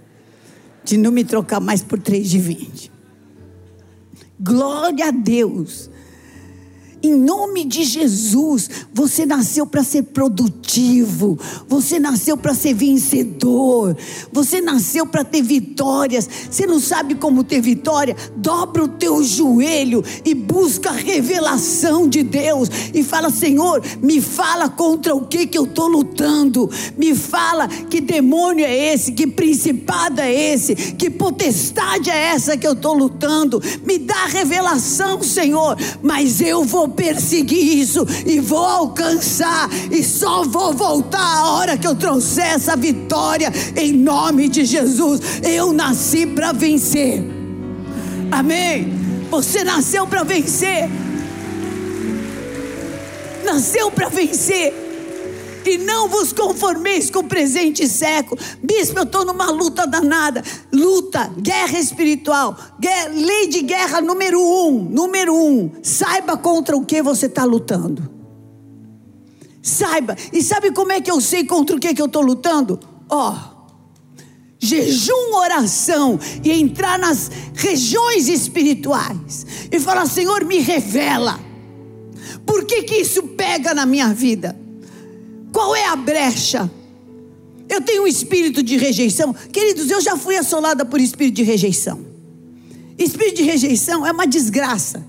De 0.84 0.98
não 0.98 1.12
me 1.12 1.24
trocar 1.24 1.60
mais 1.60 1.82
por 1.82 2.00
3 2.00 2.30
de 2.30 2.40
20. 2.40 2.92
Glória 4.40 5.10
a 5.10 5.12
Deus. 5.12 5.90
Em 7.04 7.16
nome 7.16 7.66
de 7.66 7.84
Jesus, 7.84 8.70
você 8.94 9.26
nasceu 9.26 9.66
para 9.66 9.84
ser 9.84 10.04
produtivo, 10.04 11.38
você 11.68 12.00
nasceu 12.00 12.38
para 12.38 12.54
ser 12.54 12.76
vencedor, 12.76 13.98
você 14.32 14.62
nasceu 14.62 15.08
para 15.08 15.24
ter 15.24 15.42
vitórias. 15.42 16.30
Você 16.50 16.68
não 16.68 16.80
sabe 16.80 17.16
como 17.16 17.44
ter 17.44 17.60
vitória? 17.60 18.16
Dobra 18.38 18.84
o 18.84 18.88
teu 18.88 19.24
joelho 19.24 20.04
e 20.24 20.36
busca 20.36 20.90
a 20.90 20.94
revelação 20.94 22.08
de 22.08 22.22
Deus 22.22 22.70
e 22.94 23.04
fala: 23.04 23.32
Senhor, 23.32 23.82
me 24.02 24.22
fala 24.22 24.70
contra 24.70 25.16
o 25.16 25.26
que 25.26 25.48
que 25.48 25.58
eu 25.58 25.64
estou 25.64 25.88
lutando, 25.88 26.70
me 26.98 27.16
fala 27.16 27.68
que 27.68 28.00
demônio 28.00 28.66
é 28.66 28.94
esse, 28.94 29.12
que 29.12 29.26
principado 29.26 30.22
é 30.22 30.32
esse, 30.32 30.76
que 30.76 31.10
potestade 31.10 32.10
é 32.10 32.28
essa 32.28 32.56
que 32.56 32.68
eu 32.68 32.74
estou 32.74 32.94
lutando. 32.94 33.62
Me 33.86 33.98
dá 33.98 34.26
revelação, 34.26 35.24
Senhor, 35.24 35.76
mas 36.02 36.42
eu 36.42 36.64
vou 36.64 36.91
perseguir 36.92 37.80
isso 37.80 38.06
e 38.26 38.40
vou 38.40 38.66
alcançar, 38.66 39.70
e 39.92 40.04
só 40.04 40.44
vou 40.44 40.74
voltar 40.74 41.20
a 41.20 41.52
hora 41.52 41.78
que 41.78 41.88
eu 41.88 41.96
trouxer 41.96 42.54
essa 42.54 42.76
vitória, 42.76 43.52
em 43.76 43.94
nome 43.94 44.48
de 44.48 44.66
Jesus. 44.66 45.22
Eu 45.44 45.74
nasci 45.74 46.26
para 46.26 46.52
vencer, 46.52 47.24
amém? 48.32 48.94
Você 49.30 49.64
nasceu 49.64 50.06
para 50.06 50.24
vencer, 50.24 50.90
nasceu 53.44 53.90
para 53.90 54.10
vencer. 54.10 54.91
E 55.66 55.78
não 55.78 56.08
vos 56.08 56.34
conformeis 56.34 57.10
com 57.10 57.20
o 57.20 57.24
presente 57.24 57.88
século. 57.88 58.40
Bispo, 58.64 59.00
eu 59.00 59.04
estou 59.04 59.26
numa 59.26 59.52
luta 59.52 59.86
danada. 59.86 60.44
Luta, 60.72 61.32
guerra 61.38 61.80
espiritual. 61.80 62.58
Guerra, 62.80 63.10
lei 63.10 63.48
de 63.48 63.62
guerra 63.62 64.02
número 64.02 64.42
um. 64.42 64.84
Número 64.84 65.34
um. 65.34 65.72
Saiba 65.84 66.38
contra 66.38 66.76
o 66.76 66.86
que 66.86 67.02
você 67.02 67.28
está 67.28 67.44
lutando. 67.44 68.10
Saiba. 69.62 70.16
E 70.34 70.42
sabe 70.42 70.72
como 70.72 70.92
é 70.92 71.02
que 71.02 71.12
eu 71.12 71.22
sei 71.22 71.46
contra 71.46 71.76
o 71.76 71.80
que, 71.80 71.94
que 71.94 72.02
eu 72.02 72.08
estou 72.08 72.22
lutando? 72.22 72.80
Ó. 73.10 73.32
Oh, 73.32 73.52
jejum, 74.62 75.34
oração 75.36 76.20
e 76.44 76.52
entrar 76.52 77.00
nas 77.00 77.30
regiões 77.56 78.28
espirituais 78.28 79.46
e 79.72 79.80
falar: 79.80 80.06
Senhor, 80.06 80.46
me 80.46 80.60
revela. 80.60 81.40
Por 82.46 82.66
que, 82.66 82.84
que 82.84 82.96
isso 82.96 83.24
pega 83.24 83.74
na 83.74 83.86
minha 83.86 84.14
vida? 84.14 84.60
Qual 85.62 85.76
é 85.76 85.86
a 85.86 85.96
brecha? 85.96 86.72
Eu 87.70 87.82
tenho 87.82 88.02
um 88.02 88.08
espírito 88.08 88.64
de 88.64 88.78
rejeição. 88.78 89.32
Queridos, 89.32 89.92
eu 89.92 90.02
já 90.02 90.18
fui 90.18 90.36
assolada 90.36 90.84
por 90.84 91.00
espírito 91.00 91.36
de 91.36 91.44
rejeição. 91.44 92.04
Espírito 92.98 93.36
de 93.36 93.44
rejeição 93.44 94.04
é 94.04 94.12
uma 94.12 94.26
desgraça. 94.26 95.06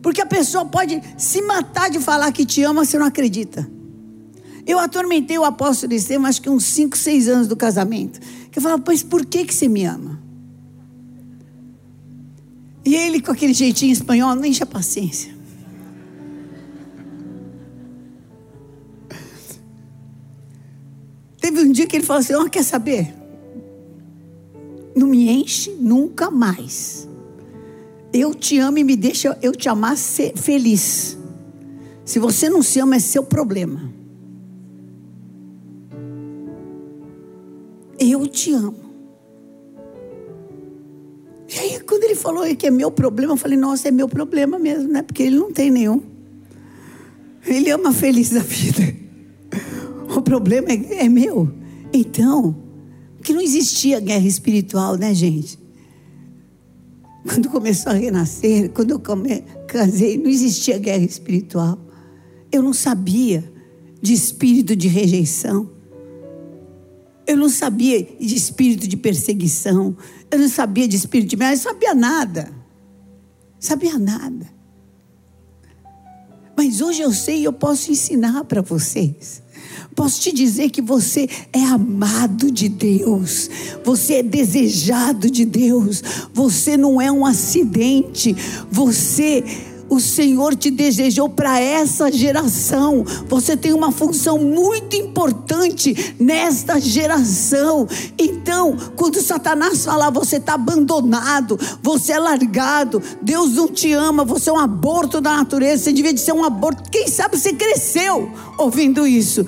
Porque 0.00 0.20
a 0.20 0.26
pessoa 0.26 0.64
pode 0.64 1.02
se 1.18 1.42
matar 1.42 1.90
de 1.90 1.98
falar 1.98 2.30
que 2.30 2.46
te 2.46 2.62
ama, 2.62 2.84
você 2.84 2.96
não 2.96 3.06
acredita. 3.06 3.68
Eu 4.64 4.78
atormentei 4.78 5.36
o 5.36 5.44
apóstolo 5.44 5.92
Estevão, 5.92 6.26
acho 6.26 6.40
que 6.40 6.48
uns 6.48 6.64
5, 6.66 6.96
6 6.96 7.28
anos 7.28 7.48
do 7.48 7.56
casamento. 7.56 8.20
Que 8.52 8.60
eu 8.60 8.62
falava, 8.62 8.80
pois 8.80 9.02
por 9.02 9.26
que, 9.26 9.44
que 9.44 9.52
você 9.52 9.66
me 9.66 9.84
ama? 9.84 10.22
E 12.84 12.94
ele, 12.94 13.20
com 13.20 13.32
aquele 13.32 13.52
jeitinho 13.52 13.92
espanhol, 13.92 14.36
não 14.36 14.44
enche 14.44 14.62
a 14.62 14.66
paciência. 14.66 15.37
Ele 21.98 22.06
falou 22.06 22.20
assim: 22.20 22.34
oh, 22.34 22.48
quer 22.48 22.62
saber? 22.62 23.14
Não 24.94 25.06
me 25.06 25.28
enche 25.28 25.70
nunca 25.78 26.30
mais. 26.30 27.08
Eu 28.12 28.34
te 28.34 28.58
amo 28.58 28.78
e 28.78 28.84
me 28.84 28.96
deixa 28.96 29.36
eu 29.42 29.52
te 29.52 29.68
amar 29.68 29.96
ser 29.96 30.36
feliz. 30.36 31.18
Se 32.04 32.18
você 32.18 32.48
não 32.48 32.62
se 32.62 32.80
ama, 32.80 32.96
é 32.96 32.98
seu 32.98 33.22
problema. 33.22 33.92
Eu 37.98 38.26
te 38.26 38.52
amo. 38.52 38.88
E 41.48 41.58
aí, 41.58 41.80
quando 41.80 42.04
ele 42.04 42.14
falou 42.14 42.44
que 42.56 42.66
é 42.66 42.70
meu 42.70 42.90
problema, 42.90 43.32
eu 43.32 43.36
falei, 43.36 43.58
nossa, 43.58 43.88
é 43.88 43.90
meu 43.90 44.08
problema 44.08 44.58
mesmo, 44.58 44.88
né? 44.88 45.02
Porque 45.02 45.22
ele 45.22 45.36
não 45.36 45.52
tem 45.52 45.70
nenhum. 45.70 46.02
Ele 47.46 47.70
ama 47.70 47.92
feliz 47.92 48.30
da 48.30 48.40
vida. 48.40 48.82
O 50.16 50.22
problema 50.22 50.68
é, 50.70 51.04
é 51.04 51.08
meu. 51.08 51.57
Então, 51.92 52.56
que 53.22 53.32
não 53.32 53.40
existia 53.40 54.00
guerra 54.00 54.26
espiritual, 54.26 54.96
né, 54.96 55.14
gente? 55.14 55.58
Quando 57.28 57.50
começou 57.50 57.92
a 57.92 57.94
renascer, 57.94 58.70
quando 58.70 58.92
eu 58.92 59.02
casei, 59.66 60.16
não 60.16 60.30
existia 60.30 60.78
guerra 60.78 61.04
espiritual. 61.04 61.78
Eu 62.50 62.62
não 62.62 62.72
sabia 62.72 63.52
de 64.00 64.12
espírito 64.14 64.74
de 64.74 64.88
rejeição. 64.88 65.70
Eu 67.26 67.36
não 67.36 67.50
sabia 67.50 68.02
de 68.18 68.34
espírito 68.34 68.88
de 68.88 68.96
perseguição. 68.96 69.94
Eu 70.30 70.38
não 70.38 70.48
sabia 70.48 70.88
de 70.88 70.96
espírito 70.96 71.36
de. 71.36 71.42
Eu 71.42 71.48
não 71.50 71.56
sabia 71.56 71.94
nada. 71.94 72.50
Sabia 73.58 73.98
nada. 73.98 74.57
Mas 76.58 76.80
hoje 76.80 77.02
eu 77.02 77.12
sei 77.12 77.42
e 77.42 77.44
eu 77.44 77.52
posso 77.52 77.92
ensinar 77.92 78.42
para 78.42 78.60
vocês. 78.60 79.40
Posso 79.94 80.20
te 80.20 80.32
dizer 80.32 80.70
que 80.70 80.82
você 80.82 81.28
é 81.52 81.62
amado 81.62 82.50
de 82.50 82.68
Deus, 82.68 83.48
você 83.84 84.14
é 84.14 84.22
desejado 84.24 85.30
de 85.30 85.44
Deus, 85.44 86.02
você 86.34 86.76
não 86.76 87.00
é 87.00 87.12
um 87.12 87.24
acidente, 87.24 88.34
você 88.68 89.44
o 89.88 90.00
Senhor 90.00 90.54
te 90.54 90.70
desejou 90.70 91.28
para 91.28 91.60
essa 91.60 92.10
geração. 92.10 93.04
Você 93.28 93.56
tem 93.56 93.72
uma 93.72 93.90
função 93.90 94.38
muito 94.38 94.96
importante 94.96 96.14
nesta 96.18 96.80
geração. 96.80 97.86
Então, 98.18 98.76
quando 98.96 99.20
Satanás 99.20 99.84
falar, 99.84 100.10
você 100.10 100.36
está 100.36 100.54
abandonado, 100.54 101.58
você 101.82 102.12
é 102.12 102.18
largado, 102.18 103.02
Deus 103.22 103.54
não 103.54 103.68
te 103.68 103.92
ama, 103.92 104.24
você 104.24 104.50
é 104.50 104.52
um 104.52 104.58
aborto 104.58 105.20
da 105.20 105.36
natureza, 105.36 105.84
você 105.84 105.92
devia 105.92 106.12
de 106.12 106.20
ser 106.20 106.32
um 106.32 106.44
aborto. 106.44 106.90
Quem 106.90 107.08
sabe 107.08 107.38
você 107.38 107.52
cresceu 107.52 108.30
ouvindo 108.58 109.06
isso 109.06 109.46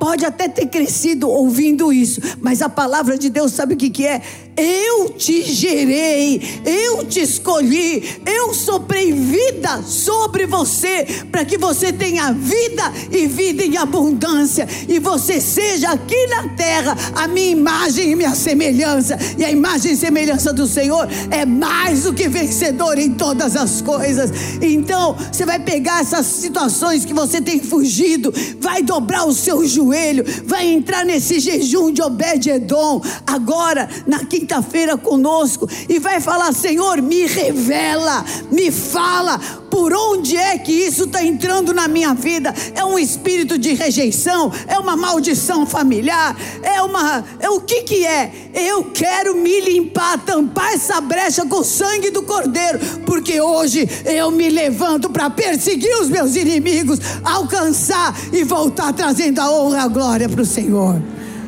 pode 0.00 0.24
até 0.24 0.48
ter 0.48 0.66
crescido 0.66 1.28
ouvindo 1.28 1.92
isso, 1.92 2.22
mas 2.40 2.62
a 2.62 2.70
palavra 2.70 3.18
de 3.18 3.28
Deus 3.28 3.52
sabe 3.52 3.74
o 3.74 3.76
que, 3.76 3.90
que 3.90 4.06
é? 4.06 4.22
Eu 4.62 5.08
te 5.08 5.42
gerei, 5.42 6.60
eu 6.66 7.02
te 7.06 7.20
escolhi, 7.20 8.20
eu 8.26 8.52
soprei 8.52 9.10
vida 9.10 9.82
sobre 9.82 10.44
você, 10.44 11.06
para 11.32 11.46
que 11.46 11.56
você 11.56 11.90
tenha 11.90 12.30
vida 12.30 12.92
e 13.10 13.26
vida 13.26 13.64
em 13.64 13.78
abundância, 13.78 14.68
e 14.86 14.98
você 14.98 15.40
seja 15.40 15.90
aqui 15.90 16.26
na 16.26 16.48
terra 16.48 16.94
a 17.14 17.26
minha 17.26 17.50
imagem 17.50 18.10
e 18.10 18.16
minha 18.16 18.34
semelhança, 18.34 19.18
e 19.38 19.44
a 19.44 19.50
imagem 19.50 19.92
e 19.92 19.96
semelhança 19.96 20.52
do 20.52 20.66
Senhor 20.66 21.08
é 21.30 21.46
mais 21.46 22.02
do 22.02 22.12
que 22.12 22.28
vencedor 22.28 22.98
em 22.98 23.14
todas 23.14 23.56
as 23.56 23.80
coisas. 23.80 24.30
Então, 24.60 25.16
você 25.32 25.46
vai 25.46 25.58
pegar 25.58 26.02
essas 26.02 26.26
situações 26.26 27.06
que 27.06 27.14
você 27.14 27.40
tem 27.40 27.60
fugido, 27.60 28.30
vai 28.58 28.82
dobrar 28.82 29.24
o 29.24 29.32
seu 29.32 29.66
joelho, 29.66 30.22
vai 30.44 30.66
entrar 30.66 31.06
nesse 31.06 31.40
jejum 31.40 31.90
de 31.90 32.02
Obed-Edom, 32.02 33.00
agora, 33.26 33.88
na 34.06 34.18
quinta 34.26 34.49
quinta-feira 34.50 34.96
conosco 34.96 35.68
e 35.88 36.00
vai 36.00 36.20
falar: 36.20 36.52
Senhor, 36.52 37.00
me 37.00 37.26
revela, 37.26 38.24
me 38.50 38.72
fala, 38.72 39.38
por 39.70 39.92
onde 39.92 40.36
é 40.36 40.58
que 40.58 40.72
isso 40.72 41.04
está 41.04 41.24
entrando 41.24 41.72
na 41.72 41.86
minha 41.86 42.12
vida? 42.12 42.52
É 42.74 42.84
um 42.84 42.98
espírito 42.98 43.56
de 43.56 43.74
rejeição? 43.74 44.52
É 44.66 44.76
uma 44.78 44.96
maldição 44.96 45.64
familiar? 45.64 46.36
É 46.62 46.82
uma. 46.82 47.24
É 47.38 47.48
o 47.48 47.60
que 47.60 47.82
que 47.82 48.04
é? 48.04 48.50
Eu 48.52 48.84
quero 48.84 49.36
me 49.36 49.60
limpar, 49.60 50.18
tampar 50.18 50.72
essa 50.72 51.00
brecha 51.00 51.46
com 51.46 51.60
o 51.60 51.64
sangue 51.64 52.10
do 52.10 52.22
Cordeiro, 52.22 52.80
porque 53.06 53.40
hoje 53.40 53.88
eu 54.04 54.32
me 54.32 54.48
levanto 54.48 55.08
para 55.08 55.30
perseguir 55.30 55.94
os 56.00 56.08
meus 56.08 56.34
inimigos, 56.34 56.98
alcançar 57.22 58.16
e 58.32 58.42
voltar 58.42 58.92
trazendo 58.92 59.40
a 59.40 59.50
honra 59.50 59.78
e 59.78 59.80
a 59.80 59.88
glória 59.88 60.28
para 60.28 60.42
o 60.42 60.46
Senhor. 60.46 61.00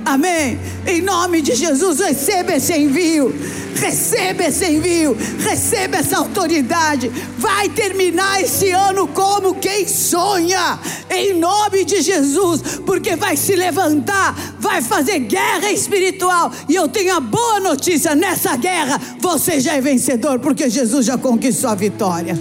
Amém. 0.04 0.58
Em 0.86 1.00
nome 1.00 1.40
de 1.40 1.54
Jesus, 1.54 2.00
receba 2.00 2.54
esse 2.54 2.72
envio. 2.72 3.32
Receba 3.76 4.44
esse 4.44 4.64
envio. 4.66 5.16
Receba 5.38 5.98
essa 5.98 6.18
autoridade. 6.18 7.10
Vai 7.38 7.68
terminar 7.68 8.42
esse 8.42 8.70
ano 8.70 9.06
como 9.08 9.54
quem 9.54 9.86
sonha. 9.86 10.78
Em 11.08 11.34
nome 11.34 11.84
de 11.84 12.02
Jesus. 12.02 12.80
Porque 12.84 13.14
vai 13.16 13.36
se 13.36 13.54
levantar. 13.54 14.34
Vai 14.58 14.82
fazer 14.82 15.20
guerra 15.20 15.70
espiritual. 15.70 16.52
E 16.68 16.74
eu 16.74 16.88
tenho 16.88 17.16
a 17.16 17.20
boa 17.20 17.60
notícia: 17.60 18.14
nessa 18.14 18.56
guerra 18.56 19.00
você 19.20 19.60
já 19.60 19.74
é 19.74 19.80
vencedor. 19.80 20.40
Porque 20.40 20.68
Jesus 20.68 21.06
já 21.06 21.16
conquistou 21.16 21.70
a 21.70 21.74
vitória. 21.74 22.38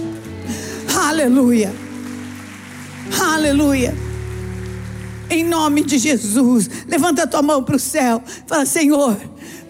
Aleluia. 0.94 1.72
Aleluia 3.20 4.11
em 5.32 5.44
nome 5.44 5.82
de 5.82 5.98
Jesus. 5.98 6.68
Levanta 6.86 7.22
a 7.22 7.26
tua 7.26 7.42
mão 7.42 7.62
para 7.62 7.76
o 7.76 7.80
céu. 7.80 8.22
Fala, 8.46 8.66
Senhor, 8.66 9.16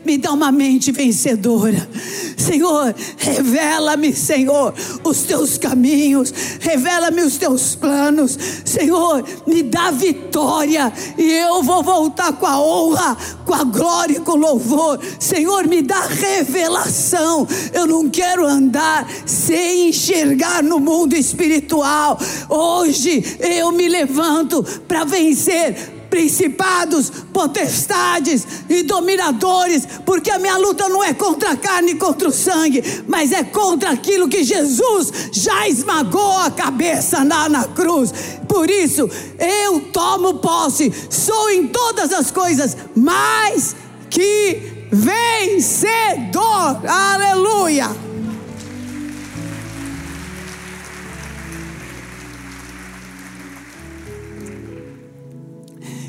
me 0.04 0.18
dá 0.18 0.32
uma 0.32 0.50
mente 0.50 0.90
vencedora. 0.90 1.88
Senhor, 2.36 2.94
revela-me, 3.16 4.12
Senhor, 4.12 4.74
os 5.04 5.22
teus 5.22 5.56
caminhos, 5.56 6.32
revela-me 6.60 7.22
os 7.22 7.36
teus 7.36 7.74
planos. 7.74 8.36
Senhor, 8.64 9.24
me 9.46 9.62
dá 9.62 9.90
vitória 9.90 10.92
e 11.16 11.32
eu 11.32 11.62
vou 11.62 11.82
voltar 11.82 12.32
com 12.32 12.46
a 12.46 12.60
honra, 12.60 13.16
com 13.44 13.54
a 13.54 13.64
glória 13.64 14.16
e 14.16 14.20
com 14.20 14.32
o 14.32 14.36
louvor. 14.36 14.98
Senhor, 15.18 15.66
me 15.66 15.82
dá 15.82 16.00
revelação. 16.00 17.46
Eu 17.72 17.86
não 17.86 18.10
quero 18.10 18.46
andar 18.46 19.08
sem 19.24 19.88
enxergar 19.88 20.62
no 20.62 20.80
mundo 20.80 21.14
espiritual. 21.14 22.18
Hoje 22.48 23.36
eu 23.40 23.70
me 23.72 23.88
levanto 23.88 24.62
para 24.86 25.04
vencer 25.04 26.01
principados, 26.12 27.10
potestades 27.32 28.46
e 28.68 28.82
dominadores, 28.82 29.88
porque 30.04 30.30
a 30.30 30.38
minha 30.38 30.58
luta 30.58 30.86
não 30.86 31.02
é 31.02 31.14
contra 31.14 31.52
a 31.52 31.56
carne 31.56 31.92
e 31.92 31.94
contra 31.94 32.28
o 32.28 32.30
sangue, 32.30 32.84
mas 33.08 33.32
é 33.32 33.42
contra 33.42 33.88
aquilo 33.88 34.28
que 34.28 34.44
Jesus 34.44 35.10
já 35.32 35.66
esmagou 35.66 36.36
a 36.36 36.50
cabeça 36.50 37.24
na, 37.24 37.48
na 37.48 37.64
cruz. 37.64 38.12
Por 38.46 38.68
isso, 38.68 39.08
eu 39.38 39.80
tomo 39.90 40.34
posse, 40.34 40.92
sou 41.08 41.48
em 41.48 41.68
todas 41.68 42.12
as 42.12 42.30
coisas 42.30 42.76
mais 42.94 43.74
que 44.10 44.88
vencedor. 44.92 46.86
Aleluia. 46.86 48.11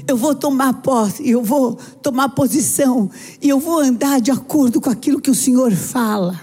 Eu 0.08 0.18
vou 0.18 0.36
tomar 0.36 0.74
posse, 0.82 1.28
eu 1.28 1.42
vou 1.42 1.76
tomar 2.02 2.30
posição, 2.30 3.10
e 3.42 3.50
eu 3.50 3.60
vou 3.60 3.80
andar 3.80 4.20
de 4.20 4.32
acordo 4.32 4.82
com 4.82 4.90
aquilo 4.90 5.22
que 5.22 5.32
o 5.32 5.36
Senhor 5.36 5.72
fala, 5.72 6.40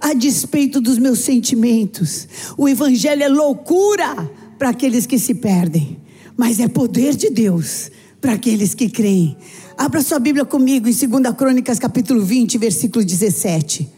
a 0.00 0.12
despeito 0.14 0.80
dos 0.80 0.98
meus 0.98 1.20
sentimentos. 1.20 2.26
O 2.56 2.68
Evangelho 2.68 3.22
é 3.22 3.28
loucura 3.28 4.30
para 4.58 4.70
aqueles 4.70 5.06
que 5.06 5.18
se 5.18 5.34
perdem, 5.34 5.98
mas 6.36 6.58
é 6.58 6.68
poder 6.68 7.14
de 7.14 7.30
Deus 7.30 7.90
para 8.20 8.32
aqueles 8.32 8.74
que 8.74 8.88
creem. 8.88 9.36
Abra 9.76 10.02
sua 10.02 10.18
Bíblia 10.18 10.44
comigo 10.44 10.88
em 10.88 10.92
2 10.92 11.36
Crônicas, 11.36 11.78
capítulo 11.78 12.20
20, 12.24 12.58
versículo 12.58 13.04
17. 13.04 13.88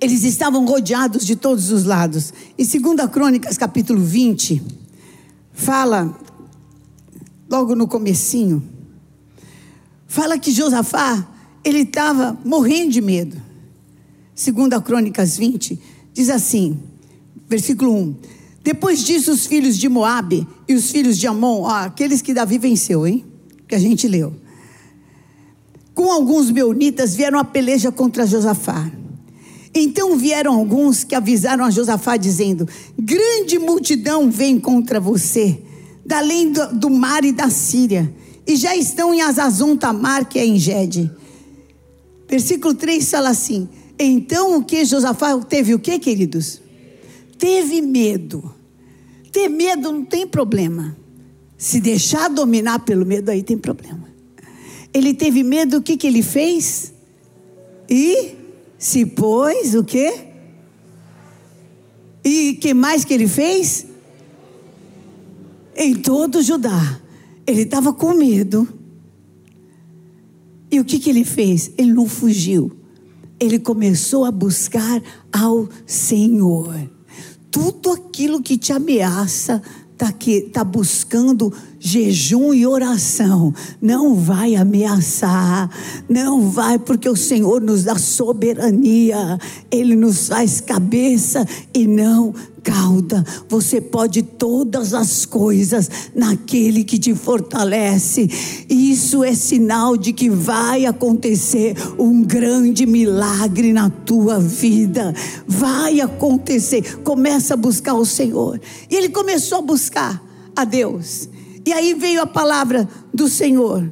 Eles 0.00 0.24
estavam 0.24 0.66
rodeados 0.66 1.24
de 1.24 1.36
todos 1.36 1.70
os 1.70 1.84
lados. 1.84 2.32
Em 2.58 2.64
2 2.64 3.08
Crônicas, 3.10 3.56
capítulo 3.56 4.00
20, 4.00 4.60
fala 5.52 6.18
logo 7.48 7.74
no 7.74 7.86
comecinho, 7.86 8.62
fala 10.06 10.38
que 10.38 10.50
Josafá, 10.50 11.26
ele 11.64 11.80
estava 11.80 12.38
morrendo 12.44 12.92
de 12.92 13.00
medo. 13.00 13.36
Segundo 14.34 14.74
a 14.74 14.80
Crônicas 14.82 15.36
20, 15.36 15.78
diz 16.12 16.28
assim, 16.28 16.78
versículo 17.48 17.94
1. 17.94 18.16
Depois 18.62 19.02
disso, 19.02 19.32
os 19.32 19.46
filhos 19.46 19.78
de 19.78 19.88
Moabe 19.88 20.46
e 20.68 20.74
os 20.74 20.90
filhos 20.90 21.18
de 21.18 21.26
Amon, 21.26 21.62
ó, 21.62 21.84
aqueles 21.84 22.20
que 22.20 22.34
Davi 22.34 22.58
venceu, 22.58 23.06
hein? 23.06 23.24
Que 23.66 23.74
a 23.74 23.78
gente 23.78 24.06
leu. 24.06 24.34
Com 25.94 26.10
alguns 26.10 26.50
meunitas 26.50 27.14
vieram 27.14 27.38
a 27.38 27.44
peleja 27.44 27.90
contra 27.90 28.26
Josafá. 28.26 28.90
Então 29.72 30.16
vieram 30.16 30.54
alguns 30.54 31.04
que 31.04 31.14
avisaram 31.14 31.64
a 31.64 31.70
Josafá, 31.70 32.16
dizendo: 32.16 32.68
Grande 32.98 33.58
multidão 33.58 34.30
vem 34.30 34.58
contra 34.58 34.98
você 34.98 35.62
além 36.10 36.52
do, 36.52 36.74
do, 36.74 36.90
mar 36.90 37.24
e 37.24 37.32
da 37.32 37.50
Síria, 37.50 38.12
e 38.46 38.56
já 38.56 38.76
estão 38.76 39.12
em 39.12 39.20
Azazon 39.20 39.76
Tamar, 39.76 40.28
que 40.28 40.38
é 40.38 40.46
em 40.46 40.58
Gede. 40.58 41.10
Versículo 42.28 42.74
3 42.74 43.10
fala 43.10 43.30
assim: 43.30 43.68
Então 43.98 44.58
o 44.58 44.64
que 44.64 44.84
Josafá 44.84 45.38
teve 45.40 45.74
o 45.74 45.78
que, 45.78 45.98
queridos? 45.98 46.60
Teve 47.38 47.82
medo. 47.82 48.54
Ter 49.32 49.48
medo 49.48 49.92
não 49.92 50.04
tem 50.04 50.26
problema. 50.26 50.96
Se 51.58 51.80
deixar 51.80 52.28
dominar 52.28 52.80
pelo 52.80 53.04
medo, 53.04 53.30
aí 53.30 53.42
tem 53.42 53.58
problema. 53.58 54.06
Ele 54.92 55.12
teve 55.12 55.42
medo, 55.42 55.78
o 55.78 55.82
que, 55.82 55.96
que 55.96 56.06
ele 56.06 56.22
fez? 56.22 56.92
E 57.88 58.34
se 58.78 59.04
pôs 59.06 59.74
o 59.74 59.84
quê? 59.84 60.26
E 62.24 62.54
que 62.54 62.74
mais 62.74 63.04
que 63.04 63.14
ele 63.14 63.28
fez? 63.28 63.86
Em 65.76 65.94
todo 65.94 66.42
Judá. 66.42 67.00
Ele 67.46 67.62
estava 67.62 67.92
com 67.92 68.14
medo. 68.14 68.66
E 70.70 70.80
o 70.80 70.84
que, 70.84 70.98
que 70.98 71.10
ele 71.10 71.24
fez? 71.24 71.70
Ele 71.76 71.92
não 71.92 72.06
fugiu. 72.08 72.72
Ele 73.38 73.58
começou 73.58 74.24
a 74.24 74.30
buscar 74.30 75.02
ao 75.32 75.68
Senhor. 75.86 76.74
Tudo 77.50 77.92
aquilo 77.92 78.42
que 78.42 78.56
te 78.56 78.72
ameaça 78.72 79.62
está 79.92 80.12
tá 80.52 80.64
buscando 80.64 81.52
jejum 81.78 82.52
e 82.52 82.66
oração, 82.66 83.54
não 83.80 84.14
vai 84.14 84.54
ameaçar, 84.54 85.70
não 86.06 86.50
vai, 86.50 86.78
porque 86.78 87.08
o 87.08 87.16
Senhor 87.16 87.62
nos 87.62 87.84
dá 87.84 87.96
soberania, 87.96 89.38
Ele 89.70 89.96
nos 89.96 90.28
faz 90.28 90.60
cabeça 90.60 91.46
e 91.72 91.86
não 91.86 92.34
cauda. 92.66 93.24
Você 93.48 93.80
pode 93.80 94.22
todas 94.22 94.92
as 94.92 95.24
coisas 95.24 95.88
naquele 96.12 96.82
que 96.82 96.98
te 96.98 97.14
fortalece. 97.14 98.28
Isso 98.68 99.22
é 99.22 99.32
sinal 99.34 99.96
de 99.96 100.12
que 100.12 100.28
vai 100.28 100.84
acontecer 100.84 101.76
um 101.96 102.24
grande 102.24 102.84
milagre 102.84 103.72
na 103.72 103.88
tua 103.88 104.40
vida. 104.40 105.14
Vai 105.46 106.00
acontecer. 106.00 106.98
Começa 107.04 107.54
a 107.54 107.56
buscar 107.56 107.94
o 107.94 108.04
Senhor. 108.04 108.60
E 108.90 108.96
ele 108.96 109.10
começou 109.10 109.58
a 109.58 109.62
buscar 109.62 110.20
a 110.56 110.64
Deus. 110.64 111.28
E 111.64 111.72
aí 111.72 111.94
veio 111.94 112.20
a 112.20 112.26
palavra 112.26 112.88
do 113.14 113.28
Senhor, 113.28 113.88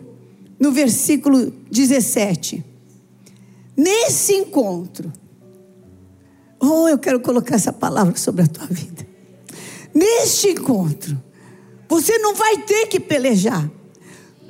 no 0.59 0.73
versículo 0.73 1.53
17. 1.71 2.65
Nesse 3.77 4.33
encontro, 4.35 5.13
oh, 6.65 6.89
eu 6.89 6.99
quero 6.99 7.21
colocar 7.21 7.55
essa 7.55 7.73
palavra 7.73 8.17
sobre 8.17 8.43
a 8.43 8.47
tua 8.47 8.67
vida. 8.67 9.07
Neste 9.95 10.51
encontro, 10.51 11.21
você 11.89 12.19
não 12.19 12.35
vai 12.35 12.59
ter 12.59 12.87
que 12.87 12.99
pelejar. 12.99 13.71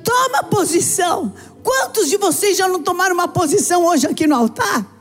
Toma 0.03 0.43
posição. 0.43 1.33
Quantos 1.63 2.09
de 2.09 2.17
vocês 2.17 2.57
já 2.57 2.67
não 2.67 2.81
tomaram 2.81 3.13
uma 3.13 3.27
posição 3.27 3.85
hoje 3.85 4.07
aqui 4.07 4.27
no 4.27 4.35
altar? 4.35 4.95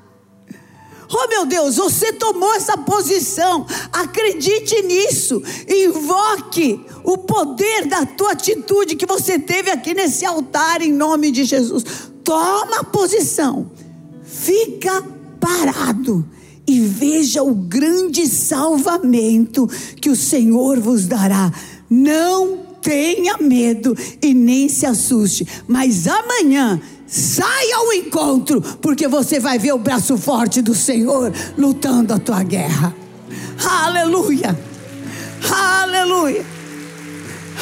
Oh 1.11 1.29
meu 1.29 1.47
Deus, 1.47 1.77
você 1.77 2.13
tomou 2.13 2.53
essa 2.55 2.77
posição, 2.79 3.67
acredite 3.93 4.83
nisso, 4.83 5.43
invoque 5.69 6.85
o 7.05 7.19
poder 7.19 7.87
da 7.87 8.07
tua 8.07 8.33
atitude 8.33 8.97
que 8.97 9.07
você 9.07 9.39
teve 9.39 9.71
aqui 9.71 9.95
nesse 9.95 10.25
altar 10.25 10.81
em 10.83 10.93
nome 10.93 11.31
de 11.31 11.45
Jesus. 11.45 11.85
Toma 12.25 12.83
posição, 12.85 13.71
fica 14.25 15.03
parado 15.39 16.27
e 16.67 16.81
veja 16.81 17.43
o 17.43 17.55
grande 17.55 18.27
salvamento 18.27 19.69
que 20.01 20.11
o 20.11 20.17
Senhor 20.17 20.81
vos 20.81 21.07
dará. 21.07 21.53
Não 21.89 22.59
tenha 22.81 23.39
medo 23.39 23.97
e 24.21 24.35
nem 24.35 24.69
se 24.69 24.87
assuste, 24.87 25.47
mas 25.67 26.07
amanhã 26.07 26.81
Saia 27.07 27.77
ao 27.77 27.93
encontro, 27.93 28.61
porque 28.61 29.07
você 29.07 29.39
vai 29.39 29.57
ver 29.57 29.73
o 29.73 29.79
braço 29.79 30.17
forte 30.17 30.63
do 30.63 30.75
Senhor 30.75 31.33
lutando 31.57 32.13
a 32.13 32.19
tua 32.19 32.43
guerra. 32.43 32.93
Aleluia! 33.63 34.59
Aleluia! 35.49 36.45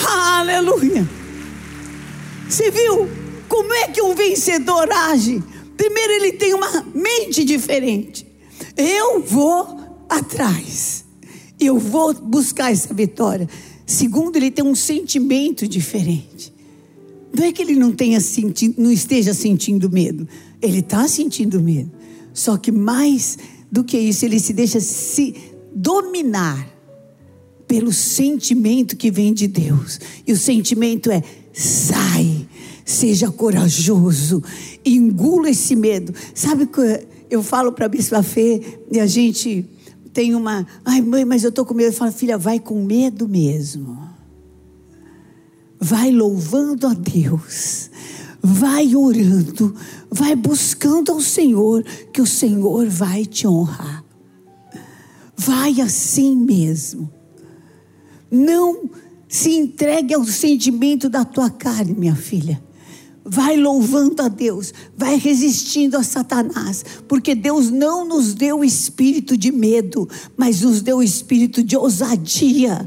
Aleluia! 0.09 1.07
Você 2.49 2.71
viu 2.71 3.07
como 3.47 3.75
é 3.75 3.89
que 3.89 4.01
um 4.01 4.15
vencedor 4.15 4.91
age? 4.91 5.43
Primeiro, 5.77 6.13
ele 6.13 6.33
tem 6.33 6.55
uma 6.55 6.87
mente 6.95 7.45
diferente. 7.45 8.27
Eu 8.83 9.23
vou 9.23 9.79
atrás, 10.09 11.05
eu 11.61 11.79
vou 11.79 12.13
buscar 12.15 12.73
essa 12.73 12.93
vitória. 12.93 13.49
Segundo, 13.87 14.35
ele 14.35 14.51
tem 14.51 14.65
um 14.65 14.75
sentimento 14.75 15.69
diferente. 15.69 16.53
Não 17.33 17.45
é 17.45 17.53
que 17.53 17.63
ele 17.63 17.77
não 17.77 17.93
tenha 17.93 18.21
sentido, 18.21 18.83
não 18.83 18.91
esteja 18.91 19.33
sentindo 19.33 19.89
medo. 19.89 20.27
Ele 20.61 20.81
está 20.81 21.07
sentindo 21.07 21.61
medo. 21.61 21.93
Só 22.35 22.57
que 22.57 22.73
mais 22.73 23.39
do 23.71 23.85
que 23.85 23.97
isso, 23.97 24.25
ele 24.25 24.41
se 24.41 24.53
deixa 24.53 24.81
se 24.81 25.37
dominar 25.73 26.69
pelo 27.69 27.93
sentimento 27.93 28.97
que 28.97 29.13
vem 29.13 29.33
de 29.33 29.47
Deus. 29.47 30.01
E 30.27 30.33
o 30.33 30.37
sentimento 30.37 31.09
é: 31.09 31.23
sai, 31.53 32.49
seja 32.85 33.31
corajoso, 33.31 34.43
engula 34.85 35.51
esse 35.51 35.77
medo. 35.77 36.13
Sabe 36.35 36.67
que 36.67 37.12
eu 37.33 37.43
falo 37.43 37.73
para 37.73 37.87
a 37.87 37.89
Bispa 37.89 38.23
Fê 38.23 38.79
e 38.91 39.01
a 39.01 39.07
gente 39.07 39.65
tem 40.13 40.35
uma. 40.35 40.67
Ai, 40.85 41.01
mãe, 41.01 41.25
mas 41.25 41.43
eu 41.43 41.51
estou 41.51 41.65
com 41.65 41.75
medo. 41.75 41.89
Eu 41.89 41.93
falo, 41.93 42.13
filha, 42.13 42.39
vai 42.39 42.59
com 42.59 42.85
medo 42.85 43.29
mesmo 43.29 44.13
vai 45.85 46.13
louvando 46.13 46.87
a 46.87 46.95
Deus, 46.95 47.91
vai 48.41 48.95
orando, 48.95 49.75
vai 50.09 50.37
buscando 50.37 51.11
ao 51.11 51.21
Senhor, 51.21 51.83
que 52.13 52.23
o 52.23 52.27
Senhor 52.27 52.87
vai 52.89 53.27
te 53.27 53.49
honrar. 53.49 54.05
Vai 55.37 55.81
assim 55.81 56.37
mesmo. 56.37 57.13
Não 58.31 58.89
se 59.29 59.51
entregue 59.51 60.15
ao 60.15 60.25
sentimento 60.25 61.09
da 61.09 61.25
tua 61.25 61.51
carne, 61.51 61.95
minha 61.95 62.15
filha. 62.15 62.63
Vai 63.25 63.57
louvando 63.57 64.21
a 64.23 64.29
Deus, 64.29 64.75
vai 64.97 65.17
resistindo 65.17 65.97
a 65.97 66.03
Satanás, 66.03 66.85
porque 67.07 67.35
Deus 67.35 67.71
não 67.71 68.05
nos 68.05 68.35
deu 68.35 68.65
espírito 68.65 69.37
de 69.37 69.53
medo, 69.53 70.09
mas 70.37 70.63
nos 70.63 70.83
deu 70.83 71.03
espírito 71.03 71.63
de 71.63 71.77
ousadia, 71.77 72.87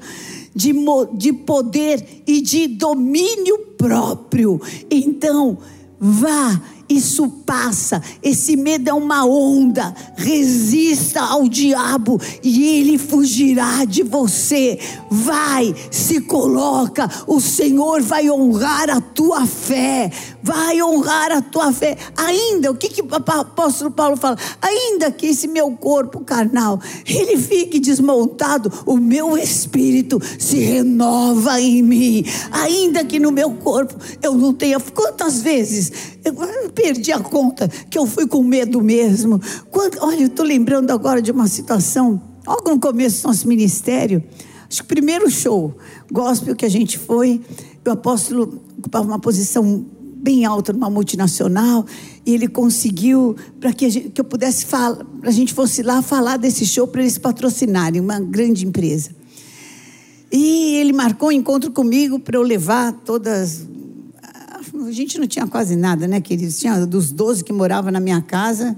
de, 0.54 0.74
de 1.18 1.32
poder 1.32 2.24
e 2.28 2.42
de 2.42 2.68
domínio 2.68 3.58
próprio. 3.78 4.62
Então, 4.90 5.58
vá 6.00 6.62
isso 6.88 7.28
passa. 7.46 8.02
Esse 8.22 8.56
medo 8.56 8.90
é 8.90 8.94
uma 8.94 9.26
onda. 9.26 9.94
Resista 10.16 11.22
ao 11.22 11.48
diabo 11.48 12.20
e 12.44 12.80
ele 12.80 12.98
fugirá 12.98 13.86
de 13.86 14.04
você. 14.04 14.80
Vai, 15.10 15.76
se 15.90 16.22
coloca. 16.22 17.10
O 17.28 17.40
Senhor 17.40 18.02
vai 18.02 18.30
honrar 18.30 18.90
a 18.90 19.02
tua 19.02 19.46
fé. 19.46 20.12
Vai 20.44 20.82
honrar 20.82 21.32
a 21.32 21.42
tua 21.42 21.74
fé. 21.74 21.98
Ainda, 22.16 22.72
o 22.72 22.76
que, 22.76 22.90
que 22.90 23.02
o 23.02 23.08
apóstolo 23.12 23.92
Paulo 23.92 24.16
fala? 24.16 24.38
Ainda 24.62 25.12
que 25.12 25.28
esse 25.28 25.48
meu 25.48 25.72
corpo 25.72 26.20
carnal 26.20 26.80
ele 27.06 27.38
fique 27.38 27.80
desmontado, 27.80 28.72
o 28.86 28.98
meu 28.98 29.38
espírito 29.38 30.22
se 30.38 30.60
renova 30.60 31.60
em 31.60 31.82
mim. 31.82 32.26
Ainda 32.52 33.04
que 33.04 33.20
no 33.20 33.32
meu 33.32 33.52
corpo 33.52 33.96
eu 34.22 34.34
não 34.34 34.54
tenha. 34.54 34.80
Quantas 34.80 35.42
vezes 35.42 35.92
eu 36.24 36.34
perdi 36.76 37.12
a 37.12 37.20
conta 37.20 37.68
que 37.90 37.98
eu 37.98 38.06
fui 38.06 38.28
com 38.28 38.44
medo 38.44 38.82
mesmo. 38.82 39.42
Quando, 39.72 39.98
olha, 40.02 40.22
eu 40.22 40.28
estou 40.28 40.46
lembrando 40.46 40.92
agora 40.92 41.22
de 41.22 41.32
uma 41.32 41.48
situação, 41.48 42.22
logo 42.46 42.70
no 42.70 42.80
começo 42.80 43.24
do 43.24 43.30
nosso 43.30 43.48
ministério, 43.48 44.22
acho 44.70 44.80
que 44.80 44.84
o 44.84 44.88
primeiro 44.88 45.30
show 45.32 45.76
gospel 46.12 46.56
que 46.56 46.66
a 46.66 46.70
gente 46.70 47.00
foi, 47.00 47.42
o 47.86 47.90
apóstolo 47.90 48.62
ocupava 48.78 49.08
uma 49.08 49.20
posição 49.20 49.86
bem 50.26 50.44
alta 50.44 50.74
numa 50.74 50.90
multinacional 50.90 51.86
e 52.26 52.34
ele 52.34 52.48
conseguiu 52.48 53.36
para 53.60 53.72
que, 53.72 54.10
que 54.10 54.20
eu 54.20 54.26
pudesse 54.26 54.66
falar, 54.66 55.06
a 55.22 55.32
gente 55.32 55.54
fosse 55.54 55.84
lá 55.84 56.02
falar 56.02 56.38
desse 56.38 56.66
show 56.66 56.88
para 56.88 57.02
eles 57.02 57.18
patrocinarem 57.18 58.02
uma 58.02 58.20
grande 58.20 58.66
empresa. 58.66 59.12
E 60.32 60.78
ele 60.78 60.92
marcou 60.92 61.30
um 61.30 61.32
encontro 61.32 61.72
comigo 61.72 62.20
para 62.20 62.38
eu 62.38 62.42
levar 62.42 62.92
todas 62.92 63.68
a 64.88 64.92
gente 64.92 65.18
não 65.18 65.28
tinha 65.28 65.48
quase 65.48 65.76
nada, 65.76 66.08
né, 66.08 66.20
queridos? 66.20 66.60
Tinha 66.60 66.86
dos 66.86 67.12
12 67.12 67.44
que 67.44 67.54
moravam 67.54 67.92
na 67.92 68.00
minha 68.00 68.22
casa, 68.22 68.78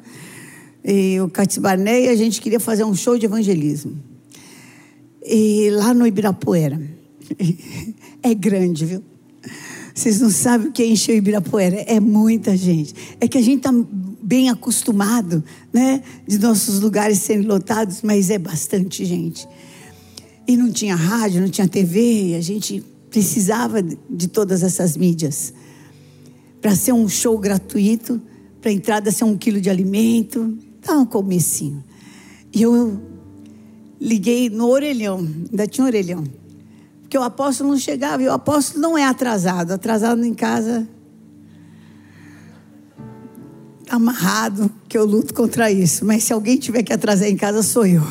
e 0.89 1.17
o 1.19 1.29
Barney, 1.59 2.07
a 2.07 2.15
gente 2.15 2.39
queria 2.39 2.61
fazer 2.61 2.85
um 2.85 2.95
show 2.95 3.17
de 3.17 3.25
evangelismo. 3.25 3.97
E 5.25 5.69
lá 5.71 5.93
no 5.93 6.07
Ibirapuera. 6.07 6.79
É 8.23 8.33
grande, 8.33 8.83
viu? 8.83 9.03
Vocês 9.93 10.19
não 10.19 10.29
sabem 10.29 10.67
o 10.67 10.71
que 10.71 10.81
é 10.81 10.87
encher 10.87 11.13
o 11.13 11.17
Ibirapuera. 11.17 11.77
É 11.87 11.99
muita 11.99 12.57
gente. 12.57 12.93
É 13.21 13.27
que 13.27 13.37
a 13.37 13.41
gente 13.41 13.59
está 13.59 13.71
bem 14.21 14.49
acostumado, 14.49 15.41
né? 15.71 16.01
De 16.27 16.37
nossos 16.39 16.81
lugares 16.81 17.19
serem 17.19 17.45
lotados, 17.45 18.01
mas 18.01 18.29
é 18.29 18.37
bastante 18.37 19.05
gente. 19.05 19.47
E 20.47 20.57
não 20.57 20.71
tinha 20.71 20.95
rádio, 20.95 21.39
não 21.39 21.47
tinha 21.47 21.67
TV, 21.67 22.29
e 22.29 22.35
a 22.35 22.41
gente 22.41 22.83
precisava 23.09 23.81
de 23.81 24.27
todas 24.27 24.63
essas 24.63 24.97
mídias 24.97 25.53
para 26.61 26.75
ser 26.75 26.93
um 26.93 27.07
show 27.07 27.37
gratuito, 27.37 28.21
para 28.61 28.69
a 28.69 28.73
entrada 28.73 29.11
ser 29.11 29.23
um 29.23 29.37
quilo 29.37 29.61
de 29.61 29.69
alimento. 29.69 30.57
Tá 30.81 30.93
um 30.93 31.05
comecinho. 31.05 31.83
E 32.53 32.61
eu 32.61 33.01
liguei 33.99 34.49
no 34.49 34.67
orelhão, 34.67 35.17
ainda 35.17 35.67
tinha 35.67 35.83
um 35.83 35.87
orelhão. 35.87 36.23
Porque 37.01 37.17
o 37.17 37.23
apóstolo 37.23 37.69
não 37.69 37.77
chegava, 37.77 38.21
e 38.21 38.27
o 38.27 38.33
apóstolo 38.33 38.81
não 38.81 38.97
é 38.97 39.05
atrasado. 39.05 39.71
Atrasado 39.71 40.23
em 40.23 40.33
casa. 40.33 40.87
tá 43.87 43.95
amarrado 43.95 44.69
que 44.87 44.97
eu 44.97 45.05
luto 45.05 45.33
contra 45.33 45.71
isso. 45.71 46.05
Mas 46.05 46.23
se 46.23 46.33
alguém 46.33 46.57
tiver 46.57 46.83
que 46.83 46.93
atrasar 46.93 47.29
em 47.29 47.37
casa, 47.37 47.63
sou 47.63 47.85
eu. 47.85 48.03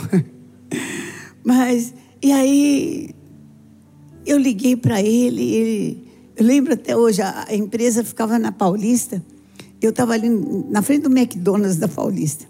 Mas, 1.45 1.95
e 2.23 2.33
aí, 2.33 3.11
eu 4.25 4.39
liguei 4.39 4.75
para 4.75 5.01
ele, 5.01 5.43
ele, 5.43 6.06
eu 6.37 6.45
lembro 6.45 6.75
até 6.75 6.95
hoje, 6.95 7.23
a, 7.23 7.47
empresa 7.51 8.05
ficava 8.05 8.39
na 8.39 8.53
Paulista, 8.53 9.25
eu 9.81 9.89
estava 9.89 10.13
ali 10.13 10.29
na 10.29 10.83
frente 10.83 11.03
do 11.03 11.11
McDonald's 11.11 11.77
da 11.77 11.89
Paulista. 11.89 12.47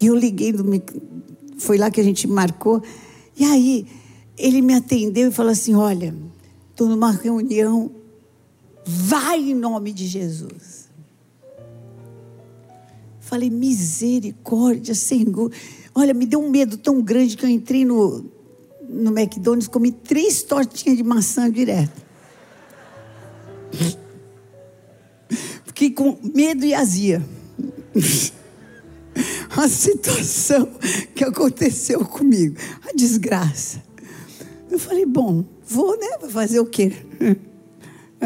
E 0.00 0.06
eu 0.06 0.16
liguei, 0.16 0.52
do, 0.52 0.64
foi 1.58 1.76
lá 1.76 1.90
que 1.90 2.00
a 2.00 2.04
gente 2.04 2.26
marcou. 2.26 2.82
E 3.36 3.44
aí, 3.44 3.86
ele 4.38 4.62
me 4.62 4.74
atendeu 4.74 5.28
e 5.28 5.32
falou 5.32 5.52
assim: 5.52 5.74
Olha, 5.74 6.14
estou 6.70 6.88
numa 6.88 7.10
reunião, 7.10 7.90
vai 8.86 9.50
em 9.50 9.54
nome 9.54 9.92
de 9.92 10.06
Jesus. 10.06 10.88
Falei, 13.20 13.50
misericórdia, 13.50 14.94
Senhor. 14.94 15.50
Olha, 15.94 16.14
me 16.14 16.26
deu 16.26 16.40
um 16.40 16.50
medo 16.50 16.76
tão 16.76 17.02
grande 17.02 17.36
que 17.36 17.44
eu 17.44 17.48
entrei 17.48 17.84
no, 17.84 18.24
no 18.88 19.10
McDonald's, 19.18 19.68
comi 19.68 19.92
três 19.92 20.42
tortinhas 20.42 20.96
de 20.96 21.02
maçã 21.02 21.50
direto. 21.50 22.03
Fiquei 25.64 25.90
com 25.90 26.16
medo 26.22 26.64
e 26.64 26.74
azia. 26.74 27.24
A 29.56 29.68
situação 29.68 30.68
que 31.14 31.24
aconteceu 31.24 32.04
comigo, 32.04 32.56
a 32.88 32.92
desgraça. 32.92 33.82
Eu 34.70 34.78
falei, 34.78 35.06
bom, 35.06 35.44
vou, 35.66 35.98
né? 35.98 36.18
Vou 36.20 36.30
fazer 36.30 36.60
o 36.60 36.66
quê? 36.66 36.92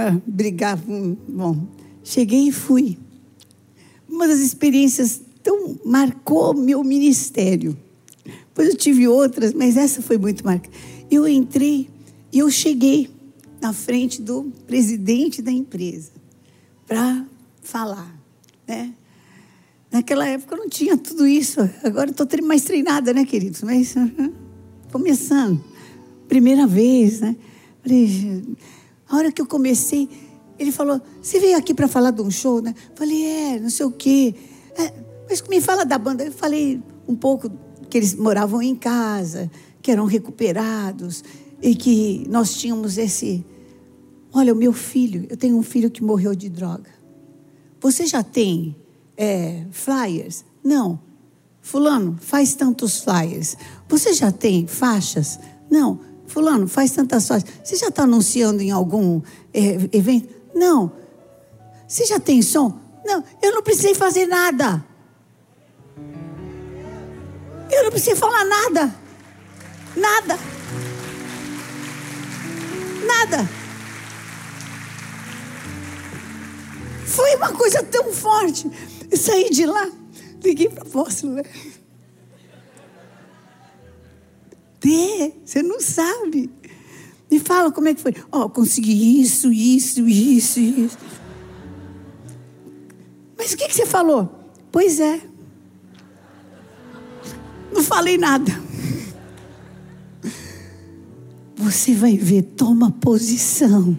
Ah, 0.01 0.17
brigar. 0.25 0.77
Bom, 0.77 1.67
cheguei 2.05 2.47
e 2.47 2.53
fui. 2.53 2.97
Uma 4.09 4.29
das 4.29 4.39
experiências 4.39 5.21
tão 5.43 5.77
marcou 5.85 6.55
meu 6.55 6.85
ministério. 6.85 7.77
Depois 8.25 8.69
eu 8.69 8.77
tive 8.77 9.09
outras, 9.09 9.53
mas 9.53 9.77
essa 9.77 10.01
foi 10.01 10.17
muito 10.17 10.45
marcante. 10.45 10.71
Eu 11.11 11.27
entrei 11.27 11.89
e 12.33 12.39
eu 12.39 12.49
cheguei 12.49 13.11
na 13.61 13.73
frente 13.73 14.23
do 14.23 14.53
presidente 14.67 15.43
da 15.43 15.51
empresa 15.51 16.13
para 16.87 17.27
falar, 17.63 18.19
né? 18.67 18.95
Naquela 19.91 20.27
época 20.27 20.55
eu 20.55 20.59
não 20.59 20.69
tinha 20.69 20.97
tudo 20.97 21.27
isso. 21.27 21.61
Agora 21.83 22.11
estou 22.11 22.27
mais 22.43 22.63
treinada, 22.63 23.13
né, 23.13 23.25
queridos? 23.25 23.63
Mas 23.63 23.95
uh, 23.97 24.33
começando, 24.93 25.63
primeira 26.29 26.67
vez, 26.67 27.21
né? 27.21 27.37
A 29.09 29.17
hora 29.17 29.33
que 29.33 29.41
eu 29.41 29.47
comecei, 29.47 30.09
ele 30.59 30.71
falou: 30.71 31.01
Você 31.23 31.41
veio 31.41 31.57
aqui 31.57 31.73
para 31.73 31.89
falar 31.89 32.11
de 32.11 32.21
um 32.21 32.31
show, 32.31 32.61
né? 32.61 32.75
Falei: 32.95 33.25
É, 33.25 33.61
não 33.61 33.71
sei 33.71 33.87
o 33.87 33.91
quê. 33.91 34.35
É, 34.77 34.93
mas 35.29 35.43
me 35.43 35.61
fala 35.61 35.85
da 35.85 35.97
banda. 35.97 36.25
Eu 36.25 36.33
falei 36.33 36.83
um 37.07 37.17
pouco 37.17 37.51
que 37.89 37.97
eles 37.97 38.15
moravam 38.15 38.61
em 38.61 38.75
casa, 38.75 39.51
que 39.81 39.91
eram 39.91 40.05
recuperados 40.05 41.25
e 41.63 41.75
que 41.75 42.27
nós 42.29 42.55
tínhamos 42.55 42.99
esse. 42.99 43.45
Olha, 44.33 44.53
o 44.53 44.57
meu 44.57 44.73
filho, 44.73 45.27
eu 45.29 45.37
tenho 45.37 45.57
um 45.57 45.63
filho 45.63 45.91
que 45.91 46.03
morreu 46.03 46.35
de 46.35 46.49
droga. 46.49 46.91
Você 47.81 48.07
já 48.07 48.23
tem 48.23 48.77
é, 49.17 49.65
flyers? 49.71 50.45
Não. 50.63 51.01
Fulano, 51.61 52.17
faz 52.21 52.55
tantos 52.55 53.03
flyers. 53.03 53.57
Você 53.89 54.13
já 54.13 54.31
tem 54.31 54.67
faixas? 54.67 55.39
Não. 55.71 56.01
Fulano, 56.27 56.69
faz 56.69 56.93
tantas 56.93 57.27
faixas. 57.27 57.49
Você 57.65 57.77
já 57.77 57.89
está 57.89 58.03
anunciando 58.05 58.63
em 58.63 58.71
algum 58.71 59.21
é, 59.53 59.89
evento? 59.93 60.35
Não. 60.55 60.93
Você 61.87 62.05
já 62.05 62.21
tem 62.21 62.43
som? 62.43 62.79
Não. 63.05 63.25
Eu 63.43 63.55
não 63.55 63.63
precisei 63.63 63.95
fazer 63.95 64.27
nada. 64.27 64.85
Eu 67.71 67.85
não 67.85 67.91
precisei 67.91 68.15
falar 68.15 68.45
nada. 68.45 68.95
Nada. 69.97 70.58
Nada. 73.09 73.49
Foi 77.07 77.35
uma 77.37 77.53
coisa 77.53 77.83
tão 77.83 78.13
forte. 78.13 78.71
Eu 79.11 79.17
saí 79.17 79.49
de 79.49 79.65
lá, 79.65 79.91
liguei 80.45 80.69
para 80.69 80.85
o 80.85 80.87
apóstolo. 80.87 81.33
Né? 81.33 81.43
Dê, 84.79 85.33
você 85.43 85.63
não 85.63 85.81
sabe. 85.81 86.51
Me 87.31 87.41
fala 87.41 87.73
como 87.73 87.89
é 87.89 87.95
que 87.95 88.03
foi. 88.03 88.15
Ó, 88.31 88.45
oh, 88.45 88.51
consegui 88.51 89.23
isso, 89.23 89.51
isso, 89.51 90.07
isso, 90.07 90.61
isso. 90.61 90.99
Mas 93.39 93.55
o 93.55 93.57
que, 93.57 93.69
que 93.69 93.75
você 93.75 93.87
falou? 93.87 94.53
Pois 94.71 95.01
é. 95.01 95.21
Não 97.73 97.83
falei 97.83 98.19
nada. 98.19 98.53
Você 101.59 101.95
vai 101.95 102.17
ver, 102.17 102.43
toma 102.43 102.91
posição 102.91 103.97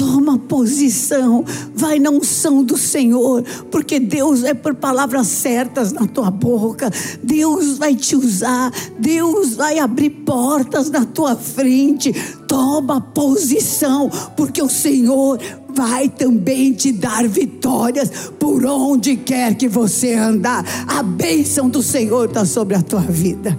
toma 0.00 0.38
posição, 0.38 1.44
vai 1.74 1.98
na 1.98 2.08
unção 2.08 2.64
do 2.64 2.78
Senhor, 2.78 3.42
porque 3.70 4.00
Deus 4.00 4.44
é 4.44 4.54
por 4.54 4.74
palavras 4.74 5.26
certas 5.26 5.92
na 5.92 6.06
tua 6.06 6.30
boca, 6.30 6.90
Deus 7.22 7.76
vai 7.76 7.94
te 7.94 8.16
usar, 8.16 8.72
Deus 8.98 9.56
vai 9.56 9.78
abrir 9.78 10.08
portas 10.08 10.88
na 10.88 11.04
tua 11.04 11.36
frente. 11.36 12.14
Toma 12.48 12.98
posição, 12.98 14.10
porque 14.34 14.62
o 14.62 14.70
Senhor 14.70 15.38
vai 15.68 16.08
também 16.08 16.72
te 16.72 16.92
dar 16.92 17.28
vitórias 17.28 18.10
por 18.38 18.64
onde 18.64 19.16
quer 19.16 19.54
que 19.54 19.68
você 19.68 20.14
andar. 20.14 20.64
A 20.86 21.02
bênção 21.02 21.68
do 21.68 21.82
Senhor 21.82 22.24
está 22.24 22.46
sobre 22.46 22.74
a 22.74 22.82
tua 22.82 23.02
vida. 23.02 23.58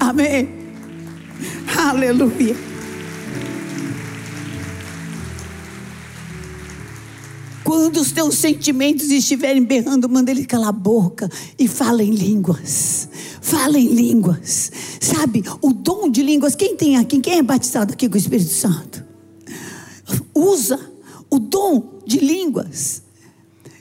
Amém. 0.00 0.65
Aleluia. 1.78 2.56
Quando 7.62 7.98
os 7.98 8.12
teus 8.12 8.36
sentimentos 8.36 9.10
estiverem 9.10 9.62
berrando, 9.62 10.08
manda 10.08 10.30
ele 10.30 10.46
calar 10.46 10.68
a 10.68 10.72
boca 10.72 11.28
e 11.58 11.68
fala 11.68 12.02
em 12.02 12.10
línguas. 12.10 13.08
Fala 13.42 13.78
em 13.78 13.88
línguas. 13.88 14.70
Sabe, 15.00 15.44
o 15.60 15.72
dom 15.72 16.08
de 16.08 16.22
línguas, 16.22 16.54
quem 16.54 16.76
tem 16.76 16.96
aqui, 16.96 17.20
quem 17.20 17.38
é 17.38 17.42
batizado 17.42 17.92
aqui 17.92 18.08
com 18.08 18.14
o 18.14 18.18
Espírito 18.18 18.50
Santo? 18.50 19.04
Usa 20.34 20.80
o 21.28 21.38
dom 21.38 22.00
de 22.06 22.18
línguas. 22.18 23.02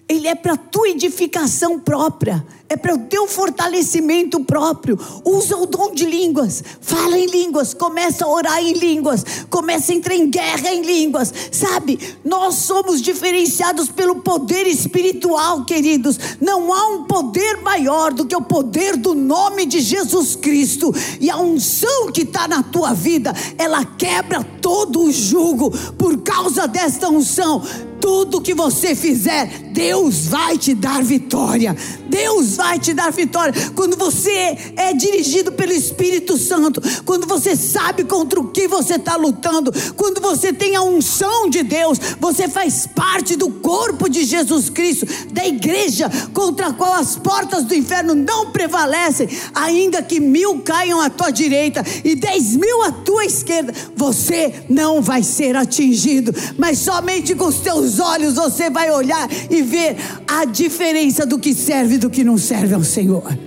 Ele 0.08 0.27
é 0.27 0.36
para 0.36 0.58
tua 0.58 0.89
edificação 0.89 1.79
própria 1.79 2.45
é 2.67 2.75
para 2.75 2.95
o 2.95 2.99
teu 2.99 3.28
fortalecimento 3.28 4.39
próprio. 4.39 4.99
Usa 5.23 5.56
o 5.56 5.65
dom 5.65 5.93
de 5.93 6.06
línguas, 6.06 6.63
fala 6.82 7.17
em 7.17 7.28
línguas, 7.28 7.73
começa 7.73 8.25
a 8.25 8.28
orar 8.28 8.60
em 8.60 8.73
línguas, 8.73 9.23
começa 9.49 9.91
a 9.91 9.95
entrar 9.95 10.15
em 10.15 10.30
guerra 10.30 10.73
em 10.73 10.82
línguas. 10.82 11.34
Sabe, 11.51 11.99
nós 12.23 12.56
somos 12.56 13.01
diferenciados 13.01 13.89
pelo 13.89 14.15
poder 14.17 14.65
espiritual, 14.67 15.63
queridos. 15.63 16.17
Não 16.41 16.73
há 16.73 16.88
um 16.88 17.04
poder 17.04 17.62
maior 17.62 18.13
do 18.13 18.25
que 18.25 18.36
o 18.36 18.41
poder 18.41 18.97
do 18.97 19.13
nome 19.13 19.65
de 19.65 19.80
Jesus 19.80 20.36
Cristo. 20.36 20.93
E 21.19 21.30
a 21.30 21.38
unção 21.38 22.12
que 22.12 22.21
está 22.21 22.47
na 22.47 22.63
tua 22.63 22.93
vida, 22.93 23.34
ela 23.58 23.86
quebra 23.86 24.43
todo 24.62 25.04
o 25.04 25.12
jugo 25.12 25.71
por 25.97 26.17
causa 26.21 26.67
desta 26.67 27.10
unção 27.10 27.62
tudo 28.06 28.39
que 28.39 28.54
você 28.54 28.94
fizer, 28.94 29.48
Deus 29.72 30.28
vai 30.28 30.60
te 30.60 30.76
dar 30.76 31.04
vitória. 31.04 31.76
Deus 32.08 32.56
vai 32.56 32.78
te 32.78 32.94
dar 32.94 33.12
vitória. 33.12 33.52
Quando 33.74 33.98
você 33.98 34.56
é 34.78 34.94
dirigido 34.94 35.52
pelo 35.52 35.74
Espírito 35.74 36.38
Santo, 36.38 36.80
quando 37.04 37.26
você 37.26 37.56
sabe 37.56 38.04
contra 38.04 38.39
o 38.39 38.52
que 38.52 38.68
você 38.68 38.98
está 38.98 39.15
lutando, 39.15 39.74
quando 39.98 40.22
você 40.22 40.54
tem 40.54 40.76
a 40.76 40.84
unção 40.84 41.50
de 41.50 41.63
Deus, 41.63 41.98
você 42.20 42.48
faz 42.48 42.86
parte 42.86 43.36
do 43.36 43.50
corpo 43.50 44.08
de 44.08 44.24
Jesus 44.24 44.70
Cristo, 44.70 45.08
da 45.34 45.48
igreja 45.48 46.08
contra 46.32 46.68
a 46.68 46.74
qual 46.74 46.94
as 46.94 47.15
portas 47.15 47.63
do 47.63 47.74
inferno 47.74 48.13
não 48.13 48.52
prevalecem, 48.52 49.28
ainda 49.56 50.04
que 50.04 50.20
mil 50.20 50.60
caiam 50.60 51.02
à 51.02 51.10
tua 51.10 51.32
direita 51.32 51.84
e 52.04 52.13
dez 52.13 52.56
mil 52.56 52.84
à 52.84 52.91
tua 52.91 53.26
esquerda, 53.26 53.74
você 53.96 54.54
não 54.70 55.02
vai 55.02 55.23
ser 55.23 55.56
atingido, 55.56 56.32
mas 56.56 56.77
somente 56.77 57.34
com 57.34 57.48
os 57.48 57.58
teus 57.58 57.94
olhos 58.00 58.35
você 58.35 58.69
vai 58.69 58.91
olhar 58.91 59.27
e 59.50 59.62
ver 59.62 59.98
a 60.27 60.46
diferença 60.46 61.25
do 61.25 61.39
que 61.39 61.54
serve 61.54 61.96
e 61.96 61.98
do 61.98 62.10
que 62.10 62.23
não 62.23 62.37
serve 62.37 62.73
ao 62.73 62.83
Senhor. 62.83 63.37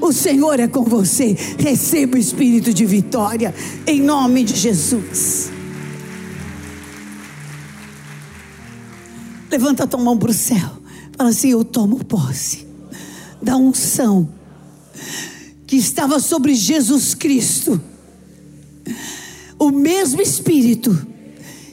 O 0.00 0.12
Senhor 0.12 0.58
é 0.60 0.68
com 0.68 0.84
você. 0.84 1.36
Receba 1.58 2.16
o 2.16 2.20
espírito 2.20 2.72
de 2.72 2.84
vitória 2.84 3.54
em 3.86 4.00
nome 4.00 4.44
de 4.44 4.56
Jesus. 4.56 5.50
Levanta 9.50 9.84
a 9.84 9.86
tua 9.86 10.00
mão 10.00 10.16
para 10.16 10.30
o 10.30 10.34
céu. 10.34 10.70
Fala 11.16 11.30
assim: 11.30 11.50
Eu 11.50 11.64
tomo 11.64 12.04
posse 12.04 12.66
da 13.40 13.56
unção 13.56 14.28
que 15.66 15.76
estava 15.76 16.18
sobre 16.18 16.54
Jesus 16.54 17.14
Cristo. 17.14 17.80
O 19.58 19.70
mesmo 19.70 20.20
Espírito 20.20 21.06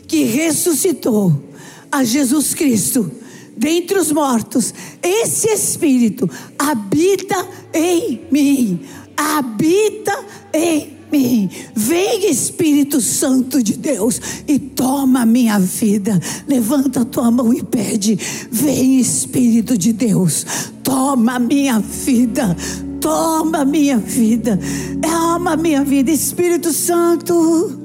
que 0.07 0.23
ressuscitou 0.23 1.49
a 1.91 2.03
Jesus 2.03 2.53
Cristo 2.53 3.11
dentre 3.55 3.99
os 3.99 4.11
mortos. 4.11 4.73
Esse 5.03 5.49
Espírito 5.49 6.29
habita 6.57 7.47
em 7.73 8.21
mim. 8.31 8.79
Habita 9.17 10.17
em 10.53 10.97
mim. 11.11 11.49
Vem 11.75 12.29
Espírito 12.29 13.01
Santo 13.01 13.61
de 13.61 13.73
Deus 13.75 14.21
e 14.47 14.57
toma 14.57 15.21
a 15.21 15.25
minha 15.25 15.59
vida. 15.59 16.19
Levanta 16.47 17.01
a 17.01 17.05
tua 17.05 17.29
mão 17.29 17.53
e 17.53 17.61
pede: 17.61 18.17
Vem 18.49 18.99
Espírito 18.99 19.77
de 19.77 19.91
Deus, 19.91 20.45
toma 20.83 21.35
a 21.35 21.39
minha 21.39 21.79
vida. 21.79 22.55
Toma 22.99 23.59
a 23.59 23.65
minha 23.65 23.97
vida, 23.97 24.59
ama 25.05 25.53
a 25.53 25.57
minha 25.57 25.85
vida, 25.85 26.11
Espírito 26.11 26.73
Santo, 26.73 27.79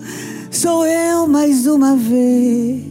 sou 0.50 0.84
eu 0.84 1.28
mais 1.28 1.68
uma 1.68 1.94
vez, 1.94 2.82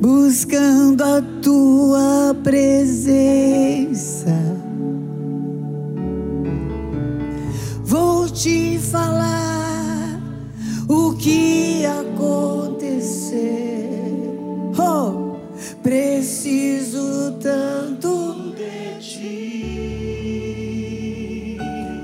buscando 0.00 1.02
a 1.02 1.22
tua 1.42 2.36
presença. 2.42 4.34
Vou 7.84 8.28
te 8.28 8.78
falar 8.78 10.20
o 10.88 11.14
que 11.14 11.84
aconteceu. 11.86 13.36
Oh, 14.78 15.36
preciso 15.82 17.32
tanto 17.40 18.52
de 18.54 18.98
ti. 19.00 19.56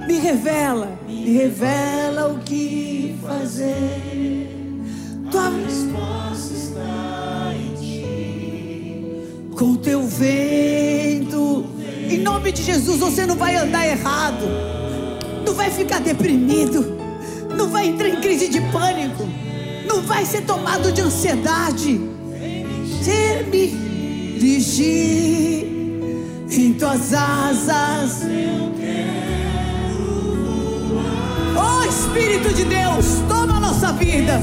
Me 0.07 0.18
revela, 0.18 0.88
me 1.07 1.32
revela 1.36 2.28
o 2.28 2.38
que 2.40 3.18
fazer. 3.22 4.49
Tua 5.30 5.49
resposta 5.51 6.21
Com 9.62 9.76
teu 9.76 10.02
vento. 10.02 11.64
Em 12.10 12.18
nome 12.18 12.50
de 12.50 12.62
Jesus, 12.62 12.98
você 12.98 13.24
não 13.24 13.36
vai 13.36 13.54
andar 13.54 13.86
errado 13.86 14.72
não 15.52 15.56
vai 15.58 15.70
ficar 15.70 16.00
deprimido, 16.00 16.96
não 17.58 17.68
vai 17.68 17.86
entrar 17.86 18.08
em 18.08 18.22
crise 18.22 18.48
de 18.48 18.58
pânico, 18.72 19.28
não 19.86 20.00
vai 20.00 20.24
ser 20.24 20.40
tomado 20.42 20.90
de 20.90 21.02
ansiedade. 21.02 22.00
Ser 23.02 23.46
me 23.48 23.66
dirigir 24.38 25.66
em 26.50 26.72
tuas 26.72 27.12
asas. 27.12 28.22
Oh 31.54 31.84
Espírito 31.86 32.54
de 32.54 32.64
Deus, 32.64 33.06
toma 33.28 33.58
a 33.58 33.60
nossa 33.60 33.92
vida. 33.92 34.40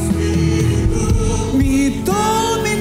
Me 1.56 2.04
tome 2.06 2.76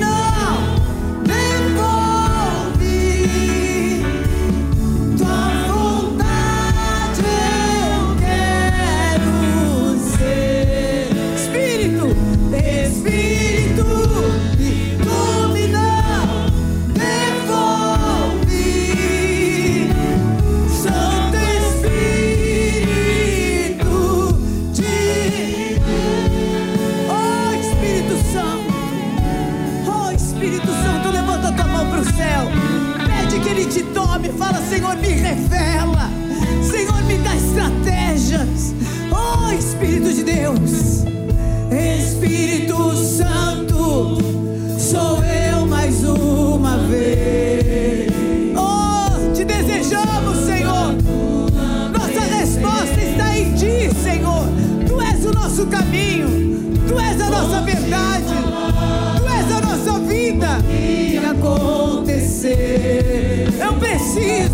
te 33.68 33.82
tome. 33.82 34.28
Fala, 34.30 34.60
Senhor, 34.68 34.96
me 34.96 35.08
revela. 35.08 36.10
Senhor, 36.62 37.02
me 37.04 37.18
dá 37.18 37.36
estratégias. 37.36 38.74
Oh 39.10 39.50
Espírito 39.52 40.12
de 40.12 40.22
Deus, 40.22 41.04
Espírito 41.70 42.94
Santo, 42.94 44.18
sou 44.78 45.24
eu 45.24 45.47
eu 64.18 64.47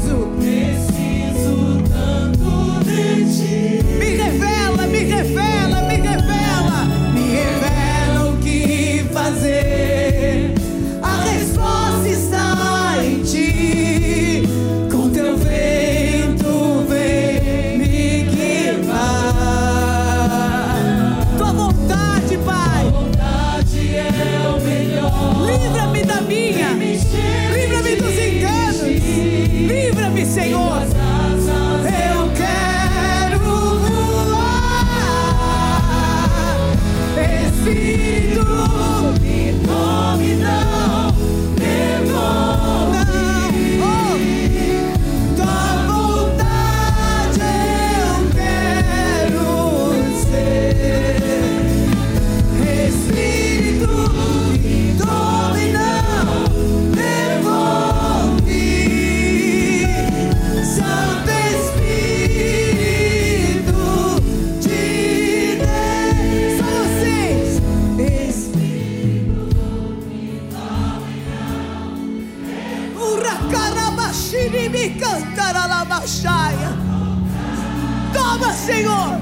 Toma, 78.35 78.53
Senhor. 78.53 79.19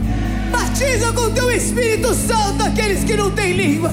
Batiza 0.50 1.12
com 1.12 1.30
teu 1.32 1.50
Espírito 1.50 2.14
Santo 2.14 2.62
aqueles 2.62 3.04
que 3.04 3.14
não 3.14 3.30
têm 3.30 3.52
línguas. 3.52 3.92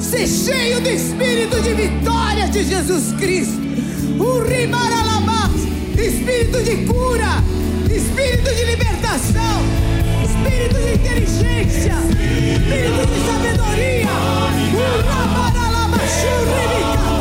Se 0.00 0.26
cheio 0.26 0.80
do 0.80 0.88
Espírito 0.88 1.60
de 1.60 1.72
vitória 1.74 2.48
de 2.48 2.64
Jesus 2.64 3.12
Cristo. 3.12 3.62
Espírito 5.96 6.60
de 6.64 6.78
cura. 6.84 7.44
Espírito 7.88 8.52
de 8.52 8.64
libertação. 8.64 9.62
Espírito 10.24 10.80
de 10.80 10.94
inteligência. 10.94 11.94
Espírito 11.94 13.06
de 13.06 13.20
sabedoria. 13.24 14.10
Uramaralabashuri 14.74 17.11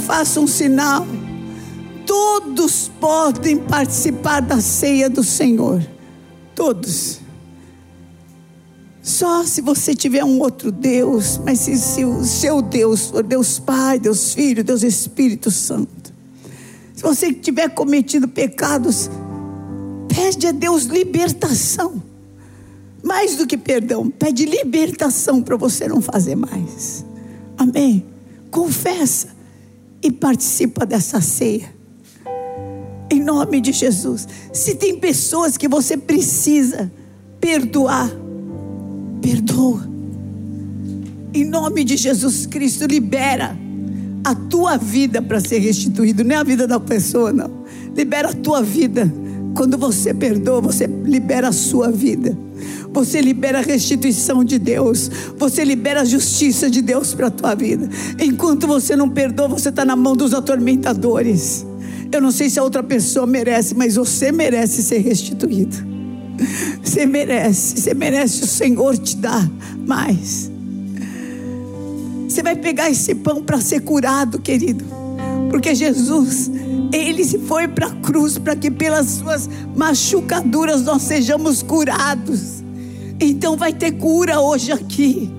faça 0.00 0.40
um 0.40 0.46
sinal. 0.46 1.06
Todos 2.06 2.90
podem 3.00 3.56
participar 3.56 4.40
da 4.40 4.60
ceia 4.60 5.08
do 5.08 5.22
Senhor. 5.22 5.80
Todos. 6.54 7.20
Só 9.02 9.44
se 9.44 9.60
você 9.60 9.94
tiver 9.94 10.24
um 10.24 10.40
outro 10.40 10.72
Deus, 10.72 11.38
mas 11.38 11.60
se, 11.60 11.76
se 11.78 12.04
o 12.04 12.24
seu 12.24 12.60
Deus 12.60 13.10
for 13.10 13.22
Deus 13.22 13.58
Pai, 13.58 13.98
Deus 13.98 14.34
Filho, 14.34 14.64
Deus 14.64 14.82
Espírito 14.82 15.50
Santo. 15.50 16.12
Se 16.94 17.02
você 17.02 17.32
tiver 17.32 17.70
cometido 17.70 18.28
pecados, 18.28 19.10
pede 20.08 20.46
a 20.46 20.52
Deus 20.52 20.84
libertação. 20.84 22.02
Mais 23.02 23.36
do 23.36 23.46
que 23.46 23.56
perdão, 23.56 24.10
pede 24.10 24.44
libertação 24.44 25.42
para 25.42 25.56
você 25.56 25.88
não 25.88 26.02
fazer 26.02 26.34
mais. 26.34 27.04
Amém? 27.56 28.04
Confessa 28.50 29.39
e 30.02 30.10
participa 30.10 30.86
dessa 30.86 31.20
ceia. 31.20 31.74
Em 33.10 33.20
nome 33.20 33.60
de 33.60 33.72
Jesus. 33.72 34.26
Se 34.52 34.74
tem 34.76 34.98
pessoas 34.98 35.56
que 35.56 35.68
você 35.68 35.96
precisa 35.96 36.90
perdoar, 37.40 38.10
perdoa. 39.20 39.88
Em 41.34 41.44
nome 41.44 41.84
de 41.84 41.96
Jesus 41.96 42.46
Cristo, 42.46 42.86
libera 42.86 43.56
a 44.24 44.34
tua 44.34 44.76
vida 44.76 45.22
para 45.22 45.40
ser 45.40 45.58
restituído, 45.58 46.24
não 46.24 46.36
é 46.36 46.38
a 46.38 46.44
vida 46.44 46.66
da 46.66 46.78
pessoa, 46.78 47.32
não. 47.32 47.50
Libera 47.96 48.30
a 48.30 48.34
tua 48.34 48.62
vida. 48.62 49.12
Quando 49.54 49.76
você 49.76 50.14
perdoa, 50.14 50.60
você 50.60 50.86
libera 50.86 51.48
a 51.48 51.52
sua 51.52 51.90
vida. 51.90 52.36
Você 52.92 53.20
libera 53.20 53.58
a 53.58 53.62
restituição 53.62 54.42
de 54.42 54.58
Deus. 54.58 55.10
Você 55.38 55.64
libera 55.64 56.02
a 56.02 56.04
justiça 56.04 56.68
de 56.68 56.82
Deus 56.82 57.14
para 57.14 57.28
a 57.28 57.30
tua 57.30 57.54
vida. 57.54 57.88
Enquanto 58.18 58.66
você 58.66 58.96
não 58.96 59.08
perdoa, 59.08 59.48
você 59.48 59.68
está 59.68 59.84
na 59.84 59.94
mão 59.94 60.16
dos 60.16 60.34
atormentadores. 60.34 61.64
Eu 62.12 62.20
não 62.20 62.32
sei 62.32 62.50
se 62.50 62.58
a 62.58 62.62
outra 62.62 62.82
pessoa 62.82 63.26
merece, 63.26 63.74
mas 63.74 63.94
você 63.94 64.32
merece 64.32 64.82
ser 64.82 64.98
restituído. 64.98 65.76
Você 66.82 67.06
merece, 67.06 67.80
você 67.80 67.94
merece 67.94 68.42
o 68.42 68.46
Senhor 68.46 68.96
te 68.98 69.16
dar 69.16 69.48
mais. 69.86 70.50
Você 72.28 72.42
vai 72.42 72.56
pegar 72.56 72.90
esse 72.90 73.14
pão 73.14 73.42
para 73.42 73.60
ser 73.60 73.80
curado, 73.80 74.40
querido. 74.40 74.84
Porque 75.50 75.74
Jesus, 75.74 76.50
ele 76.92 77.24
se 77.24 77.38
foi 77.40 77.68
para 77.68 77.88
a 77.88 77.94
cruz 77.96 78.38
para 78.38 78.56
que 78.56 78.70
pelas 78.70 79.06
suas 79.06 79.48
machucaduras 79.76 80.82
nós 80.82 81.02
sejamos 81.02 81.62
curados. 81.62 82.59
Então 83.20 83.56
vai 83.56 83.72
ter 83.72 83.92
cura 83.92 84.40
hoje 84.40 84.72
aqui. 84.72 85.30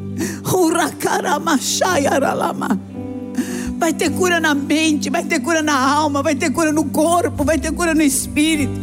Vai 3.79 3.93
ter 3.93 4.11
cura 4.11 4.39
na 4.39 4.53
mente, 4.53 5.09
vai 5.09 5.23
ter 5.23 5.39
cura 5.39 5.63
na 5.63 5.75
alma, 5.75 6.21
vai 6.21 6.35
ter 6.35 6.51
cura 6.51 6.71
no 6.71 6.85
corpo, 6.85 7.43
vai 7.43 7.57
ter 7.57 7.71
cura 7.71 7.95
no 7.95 8.03
espírito. 8.03 8.79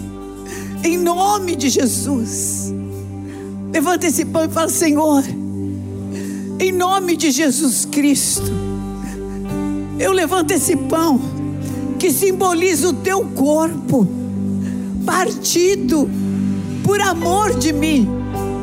Em 0.82 0.98
nome 0.98 1.54
de 1.54 1.68
Jesus. 1.68 2.74
Levanta 3.72 4.06
esse 4.08 4.24
pão 4.24 4.44
e 4.44 4.48
fala: 4.48 4.68
Senhor, 4.68 5.22
em 6.58 6.72
nome 6.72 7.16
de 7.16 7.30
Jesus 7.30 7.84
Cristo, 7.84 8.50
eu 9.98 10.12
levanto 10.12 10.50
esse 10.50 10.74
pão 10.74 11.20
que 11.98 12.10
simboliza 12.10 12.88
o 12.88 12.92
teu 12.92 13.24
corpo, 13.26 14.06
partido 15.04 16.10
por 16.82 17.00
amor 17.00 17.54
de 17.56 17.72
mim, 17.72 18.08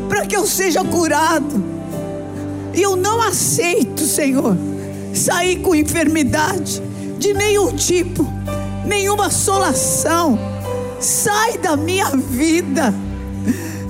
para 0.08 0.26
que 0.26 0.36
eu 0.36 0.46
seja 0.46 0.84
curado. 0.84 1.64
E 2.74 2.82
eu 2.82 2.96
não 2.96 3.22
aceito, 3.22 4.06
Senhor 4.06 4.56
sair 5.16 5.58
com 5.62 5.74
enfermidade 5.74 6.82
de 7.18 7.34
nenhum 7.34 7.72
tipo, 7.72 8.28
nenhuma 8.86 9.28
assolação. 9.28 10.38
Sai 11.00 11.58
da 11.58 11.76
minha 11.76 12.10
vida. 12.16 12.94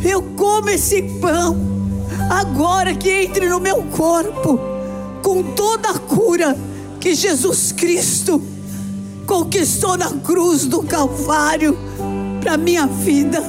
Eu 0.03 0.21
como 0.21 0.69
esse 0.69 1.01
pão 1.19 1.57
agora 2.29 2.93
que 2.95 3.09
entre 3.09 3.49
no 3.49 3.59
meu 3.59 3.83
corpo 3.83 4.59
com 5.21 5.41
toda 5.41 5.89
a 5.89 5.99
cura 5.99 6.55
que 6.99 7.15
Jesus 7.15 7.71
Cristo 7.71 8.41
conquistou 9.25 9.97
na 9.97 10.11
cruz 10.11 10.65
do 10.65 10.83
Calvário 10.83 11.77
para 12.41 12.57
minha 12.57 12.85
vida, 12.85 13.41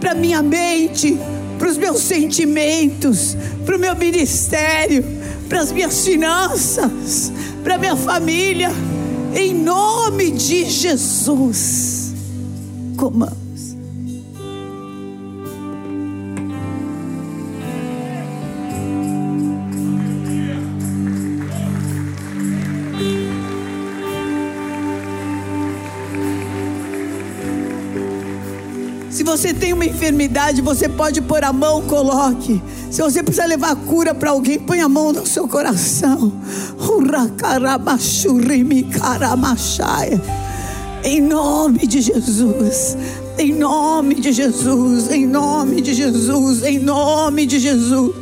para 0.00 0.14
minha 0.14 0.42
mente, 0.42 1.18
para 1.58 1.68
os 1.68 1.76
meus 1.76 2.00
sentimentos, 2.02 3.36
para 3.66 3.76
o 3.76 3.78
meu 3.78 3.94
ministério 3.96 5.18
para 5.48 5.60
as 5.60 5.72
minhas 5.72 6.04
finanças, 6.04 7.32
para 7.64 7.78
minha 7.78 7.96
família, 7.96 8.70
em 9.34 9.54
nome 9.54 10.30
de 10.30 10.66
Jesus. 10.66 12.12
Comamos. 12.96 13.47
Se 29.18 29.24
você 29.24 29.52
tem 29.52 29.72
uma 29.72 29.84
enfermidade, 29.84 30.62
você 30.62 30.88
pode 30.88 31.20
pôr 31.20 31.42
a 31.42 31.52
mão, 31.52 31.82
coloque. 31.82 32.62
Se 32.88 33.02
você 33.02 33.20
precisa 33.20 33.46
levar 33.46 33.74
cura 33.74 34.14
para 34.14 34.30
alguém, 34.30 34.60
põe 34.60 34.80
a 34.80 34.88
mão 34.88 35.12
no 35.12 35.26
seu 35.26 35.48
coração. 35.48 36.32
Em 41.02 41.20
nome 41.20 41.84
de 41.84 42.00
Jesus. 42.00 42.96
Em 43.36 43.52
nome 43.54 44.14
de 44.14 44.32
Jesus, 44.32 45.10
em 45.10 45.26
nome 45.26 45.80
de 45.80 45.94
Jesus, 45.94 46.62
em 46.62 46.78
nome 46.78 47.44
de 47.44 47.58
Jesus. 47.58 48.14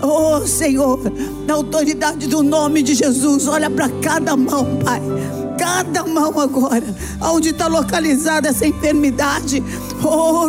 Oh 0.00 0.46
Senhor, 0.46 1.00
na 1.48 1.54
autoridade 1.54 2.28
do 2.28 2.44
nome 2.44 2.80
de 2.80 2.94
Jesus, 2.94 3.48
olha 3.48 3.70
para 3.70 3.88
cada 3.88 4.36
mão, 4.36 4.78
Pai 4.84 5.00
cada 5.64 6.04
mão 6.04 6.38
agora, 6.38 6.84
onde 7.22 7.48
está 7.48 7.66
localizada 7.68 8.50
essa 8.50 8.66
enfermidade. 8.66 9.62
Oh, 10.02 10.46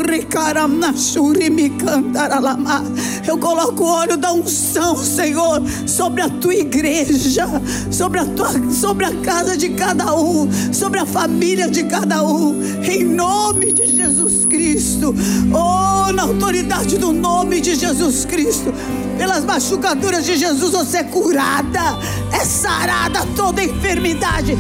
eu 3.25 3.37
coloco 3.37 3.83
o 3.83 3.87
óleo 3.87 4.17
da 4.17 4.33
unção, 4.33 4.97
Senhor, 4.97 5.63
sobre 5.87 6.21
a 6.21 6.27
tua 6.27 6.53
igreja, 6.53 7.47
sobre 7.89 8.19
a, 8.19 8.25
tua, 8.25 8.49
sobre 8.69 9.05
a 9.05 9.15
casa 9.21 9.55
de 9.55 9.69
cada 9.69 10.13
um, 10.13 10.49
sobre 10.73 10.99
a 10.99 11.05
família 11.05 11.69
de 11.69 11.85
cada 11.85 12.21
um, 12.21 12.61
em 12.83 13.05
nome 13.05 13.71
de 13.71 13.87
Jesus 13.87 14.43
Cristo. 14.45 15.15
Oh, 15.53 16.11
na 16.11 16.23
autoridade 16.23 16.97
do 16.97 17.13
nome 17.13 17.61
de 17.61 17.75
Jesus 17.75 18.25
Cristo, 18.25 18.73
pelas 19.17 19.45
machucaduras 19.45 20.25
de 20.25 20.35
Jesus, 20.35 20.73
você 20.73 20.97
é 20.97 21.03
curada, 21.03 21.97
é 22.33 22.43
sarada 22.43 23.25
toda 23.35 23.63
enfermidade 23.63 24.57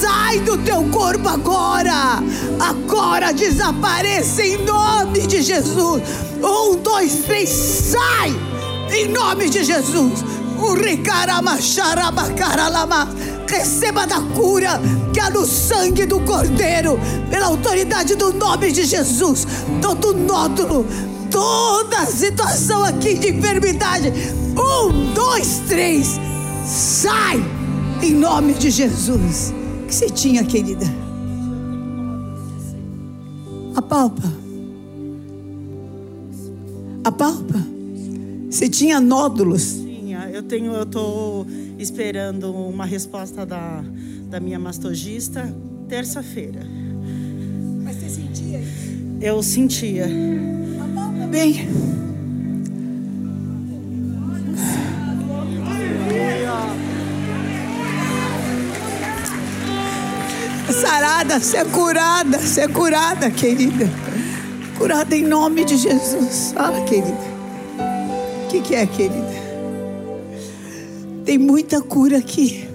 Sai 0.00 0.40
do 0.40 0.58
teu 0.58 0.84
corpo 0.90 1.26
agora. 1.26 2.22
Agora 2.60 3.32
desapareça 3.32 4.44
em 4.44 4.58
nome 4.58 5.26
de 5.26 5.40
Jesus. 5.40 6.02
Um, 6.42 6.76
dois, 6.76 7.22
três, 7.24 7.48
sai! 7.48 8.30
Em 8.92 9.08
nome 9.08 9.48
de 9.48 9.64
Jesus. 9.64 10.22
Receba 13.48 14.06
da 14.06 14.20
cura 14.20 14.80
que 15.14 15.20
há 15.20 15.30
no 15.30 15.46
sangue 15.46 16.04
do 16.04 16.20
Cordeiro, 16.20 17.00
pela 17.30 17.46
autoridade 17.46 18.16
do 18.16 18.34
nome 18.34 18.72
de 18.72 18.84
Jesus. 18.84 19.46
Todo 19.80 20.12
nódulo, 20.12 20.86
toda 21.30 22.04
situação 22.04 22.84
aqui 22.84 23.14
de 23.14 23.30
enfermidade. 23.30 24.12
Um, 24.58 25.14
dois, 25.14 25.62
três, 25.66 26.20
sai! 26.66 27.42
Em 28.02 28.12
nome 28.12 28.52
de 28.52 28.70
Jesus 28.70 29.54
que 29.86 29.94
você 29.94 30.10
tinha, 30.10 30.44
querida? 30.44 30.84
A 33.74 33.82
palpa. 33.82 34.32
A 37.04 37.12
palpa. 37.12 37.64
Você 38.50 38.68
tinha 38.68 39.00
nódulos? 39.00 39.74
Tinha. 39.74 40.28
Eu 40.30 40.42
tenho, 40.42 40.72
eu 40.72 40.86
tô 40.86 41.46
esperando 41.78 42.52
uma 42.52 42.84
resposta 42.84 43.46
da, 43.46 43.84
da 44.28 44.40
minha 44.40 44.58
mastogista 44.58 45.54
terça-feira. 45.88 46.60
Mas 47.84 47.96
você 47.96 48.08
sentia 48.08 48.58
isso? 48.58 48.96
Eu 49.20 49.42
sentia. 49.42 50.06
A 50.06 50.94
palpa 50.94 51.26
bem. 51.28 51.68
Sarada, 60.72 61.40
ser 61.40 61.64
curada, 61.66 62.38
ser 62.38 62.68
curada, 62.68 63.30
querida. 63.30 63.90
Curada 64.78 65.16
em 65.16 65.22
nome 65.22 65.64
de 65.64 65.76
Jesus. 65.76 66.52
Ah, 66.56 66.72
querida. 66.86 67.36
O 68.44 68.48
que, 68.48 68.60
que 68.60 68.74
é, 68.74 68.86
querida? 68.86 69.36
Tem 71.24 71.38
muita 71.38 71.80
cura 71.80 72.18
aqui. 72.18 72.68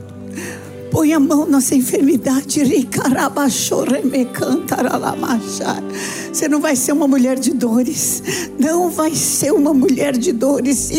Põe 0.91 1.13
a 1.13 1.19
mão 1.19 1.45
nessa 1.45 1.75
enfermidade. 1.75 2.61
Você 6.31 6.47
não 6.47 6.61
vai 6.61 6.77
ser 6.77 6.93
uma 6.93 7.07
mulher 7.07 7.37
de 7.37 7.51
dores. 7.51 8.23
Não 8.57 8.89
vai 8.89 9.13
ser 9.13 9.51
uma 9.51 9.73
mulher 9.73 10.17
de 10.17 10.31
dores. 10.31 10.89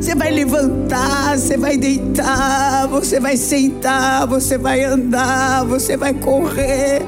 Você 0.00 0.14
vai 0.14 0.30
levantar, 0.30 1.38
você 1.38 1.56
vai 1.58 1.76
deitar, 1.76 2.88
você 2.88 3.20
vai 3.20 3.36
sentar, 3.36 4.26
você 4.26 4.56
vai 4.56 4.82
andar, 4.82 5.66
você 5.66 5.96
vai 5.96 6.14
correr. 6.14 7.02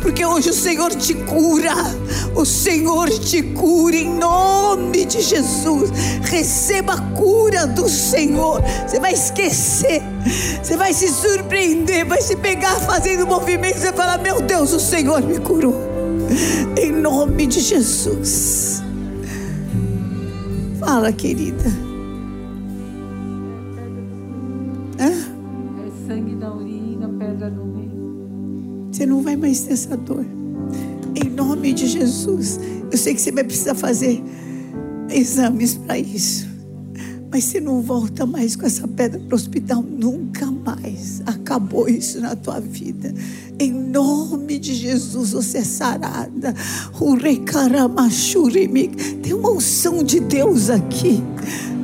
Porque 0.00 0.24
hoje 0.24 0.50
o 0.50 0.54
Senhor 0.54 0.94
te 0.94 1.14
cura. 1.14 1.74
O 2.36 2.44
Senhor 2.44 3.10
te 3.10 3.42
cura 3.42 3.96
em 3.96 4.08
nome 4.08 5.04
de 5.04 5.20
Jesus. 5.20 5.90
Receba 6.22 6.94
a 6.94 7.00
cura 7.16 7.66
do 7.66 7.88
Senhor. 7.88 8.62
Você 8.86 9.00
vai 9.00 9.14
esquecer. 9.14 10.11
Você 10.62 10.76
vai 10.76 10.92
se 10.92 11.08
surpreender, 11.08 12.06
vai 12.06 12.20
se 12.20 12.36
pegar 12.36 12.76
fazendo 12.80 13.26
movimento. 13.26 13.78
Você 13.78 13.92
fala: 13.92 14.18
Meu 14.18 14.40
Deus, 14.40 14.72
o 14.72 14.80
Senhor 14.80 15.22
me 15.22 15.38
curou. 15.38 15.74
Em 16.80 16.92
nome 16.92 17.46
de 17.46 17.60
Jesus. 17.60 18.82
Fala, 20.78 21.12
querida. 21.12 21.64
Hã? 24.98 25.10
É 25.10 26.06
sangue 26.06 26.34
da 26.34 26.52
urina, 26.52 27.08
pedra 27.08 27.50
no 27.50 27.74
rim. 27.76 28.88
Você 28.90 29.06
não 29.06 29.22
vai 29.22 29.36
mais 29.36 29.60
ter 29.60 29.74
essa 29.74 29.96
dor. 29.96 30.24
Em 31.14 31.28
nome 31.28 31.72
de 31.72 31.86
Jesus. 31.86 32.58
Eu 32.90 32.98
sei 32.98 33.14
que 33.14 33.20
você 33.20 33.32
vai 33.32 33.44
precisar 33.44 33.74
fazer 33.74 34.22
exames 35.10 35.74
para 35.74 35.98
isso. 35.98 36.51
Mas 37.32 37.44
você 37.44 37.62
não 37.62 37.80
volta 37.80 38.26
mais 38.26 38.54
com 38.54 38.66
essa 38.66 38.86
pedra 38.86 39.18
para 39.18 39.32
o 39.32 39.34
hospital 39.34 39.82
nunca 39.82 40.44
mais. 40.44 41.22
Acabou 41.24 41.88
isso 41.88 42.20
na 42.20 42.36
tua 42.36 42.60
vida. 42.60 43.14
Em 43.58 43.72
nome 43.72 44.58
de 44.58 44.74
Jesus, 44.74 45.32
você 45.32 45.58
é 45.58 45.64
sarada. 45.64 46.54
Tem 49.22 49.32
uma 49.32 49.50
unção 49.50 50.04
de 50.04 50.20
Deus 50.20 50.68
aqui 50.68 51.22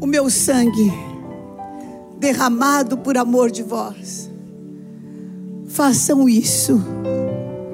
o 0.00 0.06
meu 0.06 0.30
sangue 0.30 0.90
derramado 2.18 2.98
por 2.98 3.16
amor 3.16 3.50
de 3.50 3.62
vós. 3.62 4.30
Façam 5.68 6.28
isso 6.28 6.80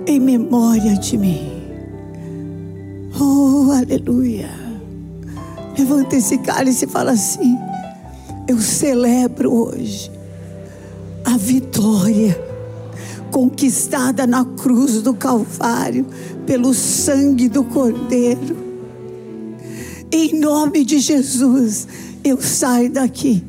em 0.07 0.18
memória 0.18 0.95
de 0.95 1.16
mim. 1.16 1.53
Oh, 3.20 3.70
aleluia. 3.70 4.51
Levanta 5.78 6.16
esse 6.16 6.38
cálice 6.38 6.84
e 6.84 6.88
fala 6.88 7.12
assim: 7.12 7.57
Eu 8.49 8.61
celebro 8.61 9.53
hoje 9.53 10.11
a 11.24 11.36
vitória 11.36 12.36
conquistada 13.30 14.26
na 14.26 14.45
cruz 14.45 15.01
do 15.01 15.14
Calvário 15.14 16.07
pelo 16.47 16.74
sangue 16.74 17.49
do 17.49 17.64
Cordeiro. 17.64 18.57
Em 20.11 20.38
nome 20.38 20.84
de 20.84 20.99
Jesus, 20.99 21.86
eu 22.22 22.40
saio 22.43 22.90
daqui 22.90 23.43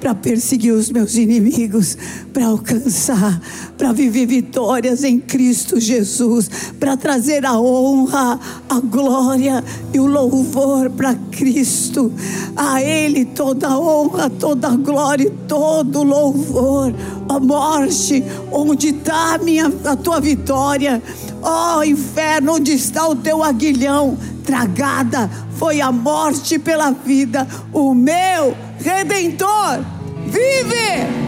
para 0.00 0.14
perseguir 0.14 0.72
os 0.72 0.90
meus 0.90 1.16
inimigos, 1.16 1.96
para 2.32 2.46
alcançar, 2.46 3.40
para 3.76 3.92
viver 3.92 4.26
vitórias 4.26 5.04
em 5.04 5.18
Cristo 5.18 5.80
Jesus, 5.80 6.48
para 6.78 6.96
trazer 6.96 7.44
a 7.44 7.58
honra, 7.58 8.38
a 8.68 8.80
glória 8.80 9.64
e 9.92 9.98
o 9.98 10.06
louvor 10.06 10.90
para 10.90 11.14
Cristo. 11.14 12.12
A 12.54 12.82
Ele 12.82 13.24
toda 13.24 13.68
a 13.68 13.78
honra, 13.78 14.30
toda 14.30 14.68
a 14.68 14.76
glória 14.76 15.26
e 15.26 15.30
todo 15.48 16.00
o 16.00 16.04
louvor. 16.04 16.94
Ó 17.28 17.40
morte, 17.40 18.22
onde 18.52 18.88
está 18.88 19.34
a, 19.34 19.38
minha, 19.38 19.72
a 19.84 19.96
tua 19.96 20.20
vitória? 20.20 21.02
Ó 21.42 21.78
oh, 21.78 21.84
inferno, 21.84 22.54
onde 22.54 22.72
está 22.72 23.08
o 23.08 23.16
teu 23.16 23.42
aguilhão? 23.42 24.16
Tragada 24.44 25.28
foi 25.56 25.80
a 25.80 25.90
morte 25.90 26.58
pela 26.58 26.90
vida, 26.90 27.46
o 27.72 27.94
meu 27.94 28.54
redentor 28.78 29.84
vive. 30.26 31.25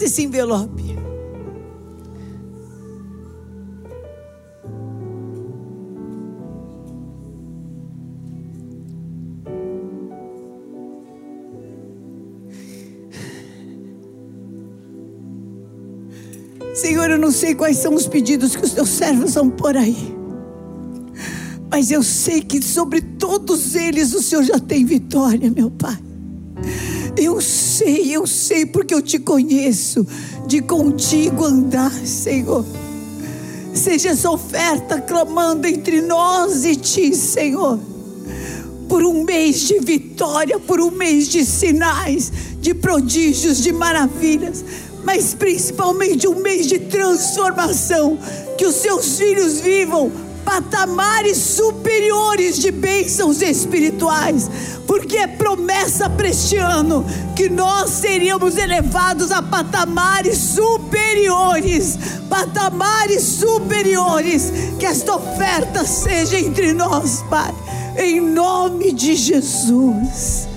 Levanta 0.00 0.04
esse 0.04 0.22
envelope. 0.22 0.98
Senhor, 16.74 17.10
eu 17.10 17.18
não 17.18 17.30
sei 17.30 17.54
quais 17.54 17.76
são 17.76 17.94
os 17.94 18.06
pedidos 18.06 18.56
que 18.56 18.64
os 18.64 18.72
teus 18.72 18.88
servos 18.88 19.34
vão 19.34 19.50
por 19.50 19.76
aí. 19.76 19.96
Mas 21.70 21.90
eu 21.90 22.02
sei 22.02 22.40
que 22.40 22.62
sobre 22.62 23.00
todos 23.00 23.74
eles 23.74 24.14
o 24.14 24.22
Senhor 24.22 24.44
já 24.44 24.58
tem 24.58 24.84
vitória, 24.84 25.50
meu 25.50 25.70
Pai. 25.70 26.09
Sei, 27.80 28.14
eu 28.14 28.26
sei 28.26 28.66
porque 28.66 28.92
eu 28.92 29.00
te 29.00 29.18
conheço, 29.18 30.06
de 30.46 30.60
contigo 30.60 31.46
andar, 31.46 31.90
Senhor. 32.04 32.62
Seja 33.72 34.10
essa 34.10 34.30
oferta 34.30 35.00
clamando 35.00 35.66
entre 35.66 36.02
nós 36.02 36.66
e 36.66 36.76
ti, 36.76 37.16
Senhor. 37.16 37.80
Por 38.86 39.02
um 39.02 39.24
mês 39.24 39.60
de 39.60 39.78
vitória, 39.78 40.60
por 40.60 40.78
um 40.78 40.90
mês 40.90 41.26
de 41.26 41.42
sinais, 41.42 42.30
de 42.60 42.74
prodígios, 42.74 43.62
de 43.62 43.72
maravilhas, 43.72 44.62
mas 45.02 45.32
principalmente 45.32 46.28
um 46.28 46.38
mês 46.38 46.66
de 46.66 46.80
transformação. 46.80 48.18
Que 48.58 48.66
os 48.66 48.74
seus 48.74 49.16
filhos 49.16 49.58
vivam 49.58 50.12
patamares 50.44 51.36
superiores 51.36 52.58
de 52.58 52.70
bênçãos 52.70 53.42
espirituais, 53.42 54.50
porque 54.86 55.16
é 55.16 55.26
promessa 55.26 56.08
para 56.08 56.28
este 56.28 56.56
ano 56.56 57.04
que 57.36 57.48
nós 57.48 57.90
seríamos 57.90 58.56
elevados 58.56 59.30
a 59.30 59.42
patamares 59.42 60.36
superiores 60.36 61.98
patamares 62.30 63.22
superiores. 63.22 64.52
Que 64.78 64.86
esta 64.86 65.16
oferta 65.16 65.84
seja 65.84 66.38
entre 66.38 66.72
nós, 66.72 67.22
Pai, 67.28 67.52
em 67.98 68.20
nome 68.20 68.92
de 68.92 69.16
Jesus. 69.16 70.48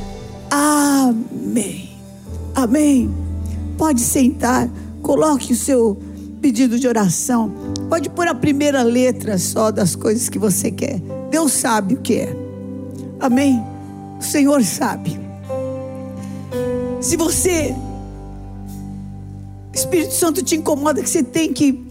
Amém. 0.50 1.90
Amém. 2.54 3.12
Pode 3.78 4.02
sentar, 4.02 4.70
coloque 5.02 5.52
o 5.52 5.56
seu 5.56 5.98
pedido 6.40 6.78
de 6.80 6.88
oração. 6.88 7.63
Pode 7.90 8.10
pôr 8.10 8.28
a 8.28 8.36
primeira 8.36 8.82
letra 8.82 9.38
só 9.38 9.72
das 9.72 9.96
coisas 9.96 10.30
que 10.30 10.40
você 10.40 10.72
quer. 10.72 11.00
Deus 11.30 11.52
sabe 11.52 11.96
o 11.96 12.02
que 12.02 12.16
é. 12.16 12.36
Amém? 13.20 13.64
O 14.20 14.24
Senhor 14.24 14.64
sabe. 14.64 15.20
Se 17.00 17.18
você, 17.18 17.76
Espírito 19.74 20.14
Santo 20.14 20.44
te 20.44 20.56
incomoda 20.56 21.02
que 21.02 21.10
você 21.10 21.24
tem 21.24 21.52
que 21.52 21.86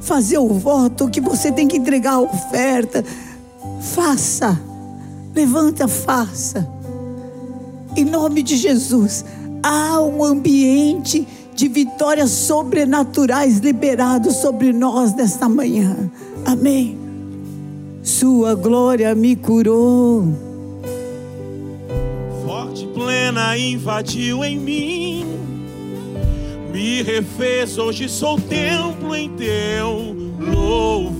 fazer 0.00 0.38
o 0.38 0.48
voto, 0.48 1.08
que 1.08 1.20
você 1.20 1.50
tem 1.50 1.66
que 1.66 1.76
entregar 1.76 2.14
a 2.14 2.20
oferta, 2.20 3.04
faça. 3.80 4.60
Levanta, 5.34 5.88
faça. 5.88 6.68
Em 7.96 8.04
nome 8.04 8.42
de 8.42 8.56
Jesus, 8.56 9.24
há 9.62 10.00
um 10.00 10.22
ambiente 10.22 11.26
de 11.54 11.68
vitórias 11.68 12.30
sobrenaturais 12.30 13.58
liberados 13.58 14.36
sobre 14.36 14.72
nós 14.72 15.14
nesta 15.14 15.48
manhã. 15.48 16.10
Amém. 16.44 16.98
Sua 18.02 18.54
glória 18.54 19.14
me 19.14 19.36
curou. 19.36 20.26
Forte 22.44 22.86
plena 22.88 23.56
invadiu 23.56 24.44
em 24.44 24.58
mim. 24.58 25.26
Me 26.72 27.02
refez, 27.02 27.78
hoje 27.78 28.08
sou 28.08 28.38
templo 28.38 29.14
em 29.14 29.30
teu 29.30 30.14
louvor. 30.40 31.14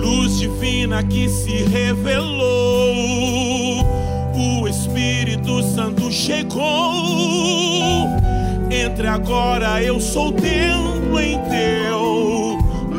Luz 0.00 0.38
divina 0.38 1.02
que 1.02 1.28
se 1.28 1.64
revelou. 1.64 2.61
Chegou. 6.12 8.06
Entre 8.70 9.06
agora 9.06 9.82
eu 9.82 9.98
sou 10.00 10.32
templo 10.32 11.18
em 11.18 11.38
teu 11.38 12.58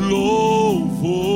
louvor. 0.10 1.33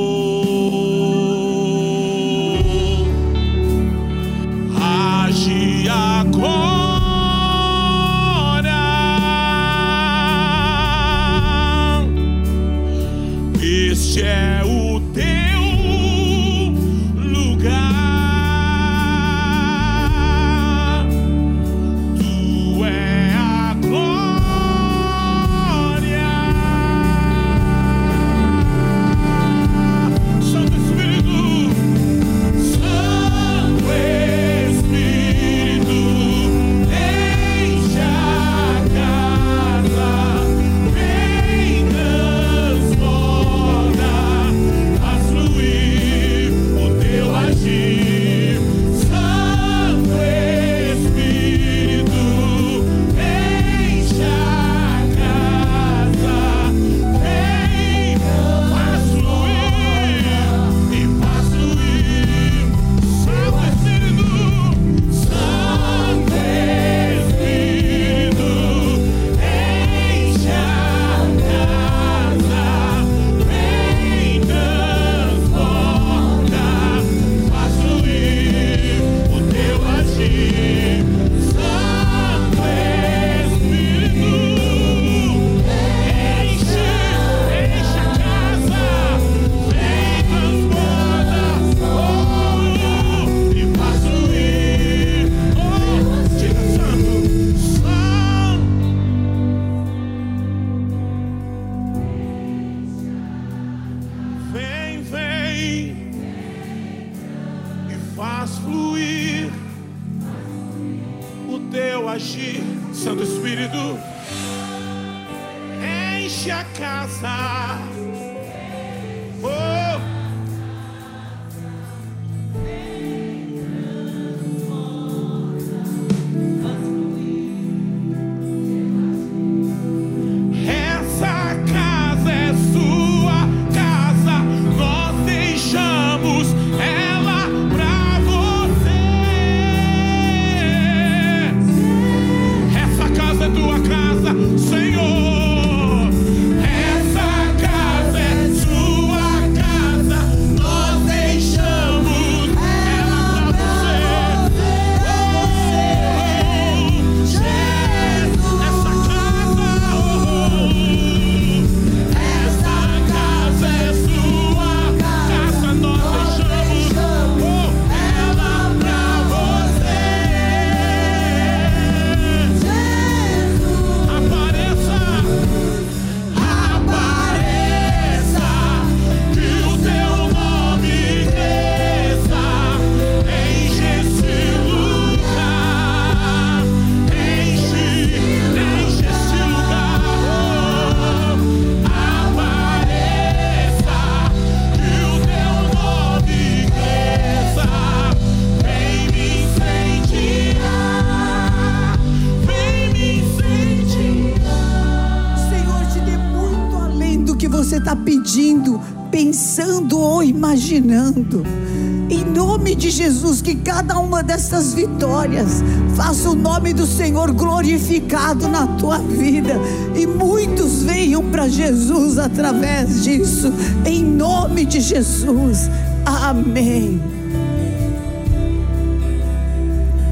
Que 213.48 213.54
cada 213.56 213.98
uma 213.98 214.22
dessas 214.22 214.74
vitórias 214.74 215.62
faça 215.96 216.28
o 216.28 216.34
nome 216.34 216.74
do 216.74 216.86
Senhor 216.86 217.32
glorificado 217.32 218.46
na 218.46 218.66
tua 218.66 218.98
vida 218.98 219.54
e 219.96 220.06
muitos 220.06 220.82
venham 220.82 221.30
para 221.30 221.48
Jesus 221.48 222.18
através 222.18 223.02
disso, 223.02 223.50
em 223.86 224.04
nome 224.04 224.66
de 224.66 224.80
Jesus. 224.80 225.70
Amém. 226.04 227.00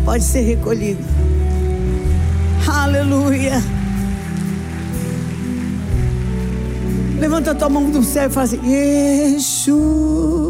Pode 0.03 0.25
ser 0.25 0.41
recolhido. 0.41 1.05
Aleluia. 2.67 3.63
Levanta 7.21 7.51
a 7.51 7.55
tua 7.55 7.69
mão 7.69 7.91
do 7.91 8.03
céu 8.03 8.29
e 8.29 8.33
faz 8.33 8.55
assim: 8.55 8.67
Yeshua. 8.67 10.46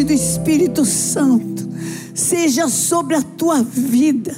Do 0.00 0.12
Espírito 0.12 0.86
Santo 0.86 1.68
seja 2.14 2.68
sobre 2.68 3.14
a 3.14 3.22
tua 3.22 3.62
vida 3.62 4.34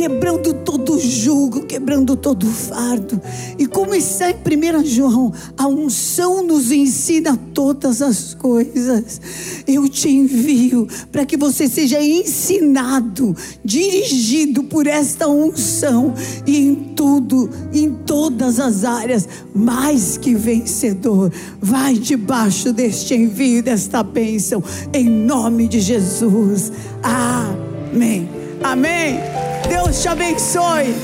quebrando 0.00 0.54
todo 0.54 0.98
jugo, 0.98 1.66
quebrando 1.66 2.16
todo 2.16 2.46
fardo. 2.46 3.20
E 3.58 3.66
como 3.66 3.94
está 3.94 4.30
em 4.30 4.34
1 4.34 4.82
João, 4.86 5.30
a 5.58 5.68
unção 5.68 6.42
nos 6.42 6.72
ensina 6.72 7.38
todas 7.52 8.00
as 8.00 8.32
coisas. 8.32 9.20
Eu 9.68 9.86
te 9.90 10.08
envio 10.08 10.88
para 11.12 11.26
que 11.26 11.36
você 11.36 11.68
seja 11.68 12.02
ensinado, 12.02 13.36
dirigido 13.62 14.62
por 14.62 14.86
esta 14.86 15.28
unção 15.28 16.14
e 16.46 16.56
em 16.56 16.74
tudo, 16.96 17.50
em 17.70 17.92
todas 17.92 18.58
as 18.58 18.84
áreas, 18.84 19.28
mais 19.54 20.16
que 20.16 20.34
vencedor. 20.34 21.30
Vai 21.60 21.92
debaixo 21.92 22.72
deste 22.72 23.12
envio, 23.12 23.62
desta 23.62 24.02
bênção, 24.02 24.64
em 24.94 25.10
nome 25.10 25.68
de 25.68 25.78
Jesus. 25.78 26.72
Amém. 27.02 28.26
Amém. 28.62 29.49
Deus 29.70 30.02
te 30.02 30.08
abençoe. 30.08 30.96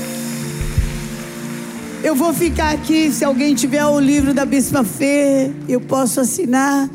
Eu 2.03 2.13
vou 2.13 2.33
ficar 2.33 2.71
aqui. 2.71 3.09
Se 3.13 3.23
alguém 3.23 3.55
tiver 3.55 3.85
o 3.85 3.97
livro 3.97 4.33
da 4.33 4.45
Bispa 4.45 4.83
Fê, 4.83 5.49
eu 5.69 5.79
posso 5.79 6.19
assinar. 6.19 6.89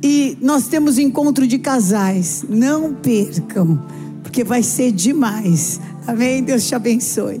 E 0.00 0.38
nós 0.40 0.68
temos 0.68 0.98
encontro 0.98 1.44
de 1.44 1.58
casais. 1.58 2.44
Não 2.48 2.94
percam, 2.94 3.84
porque 4.22 4.44
vai 4.44 4.62
ser 4.62 4.92
demais. 4.92 5.80
Amém? 6.06 6.44
Deus 6.44 6.64
te 6.64 6.76
abençoe. 6.76 7.40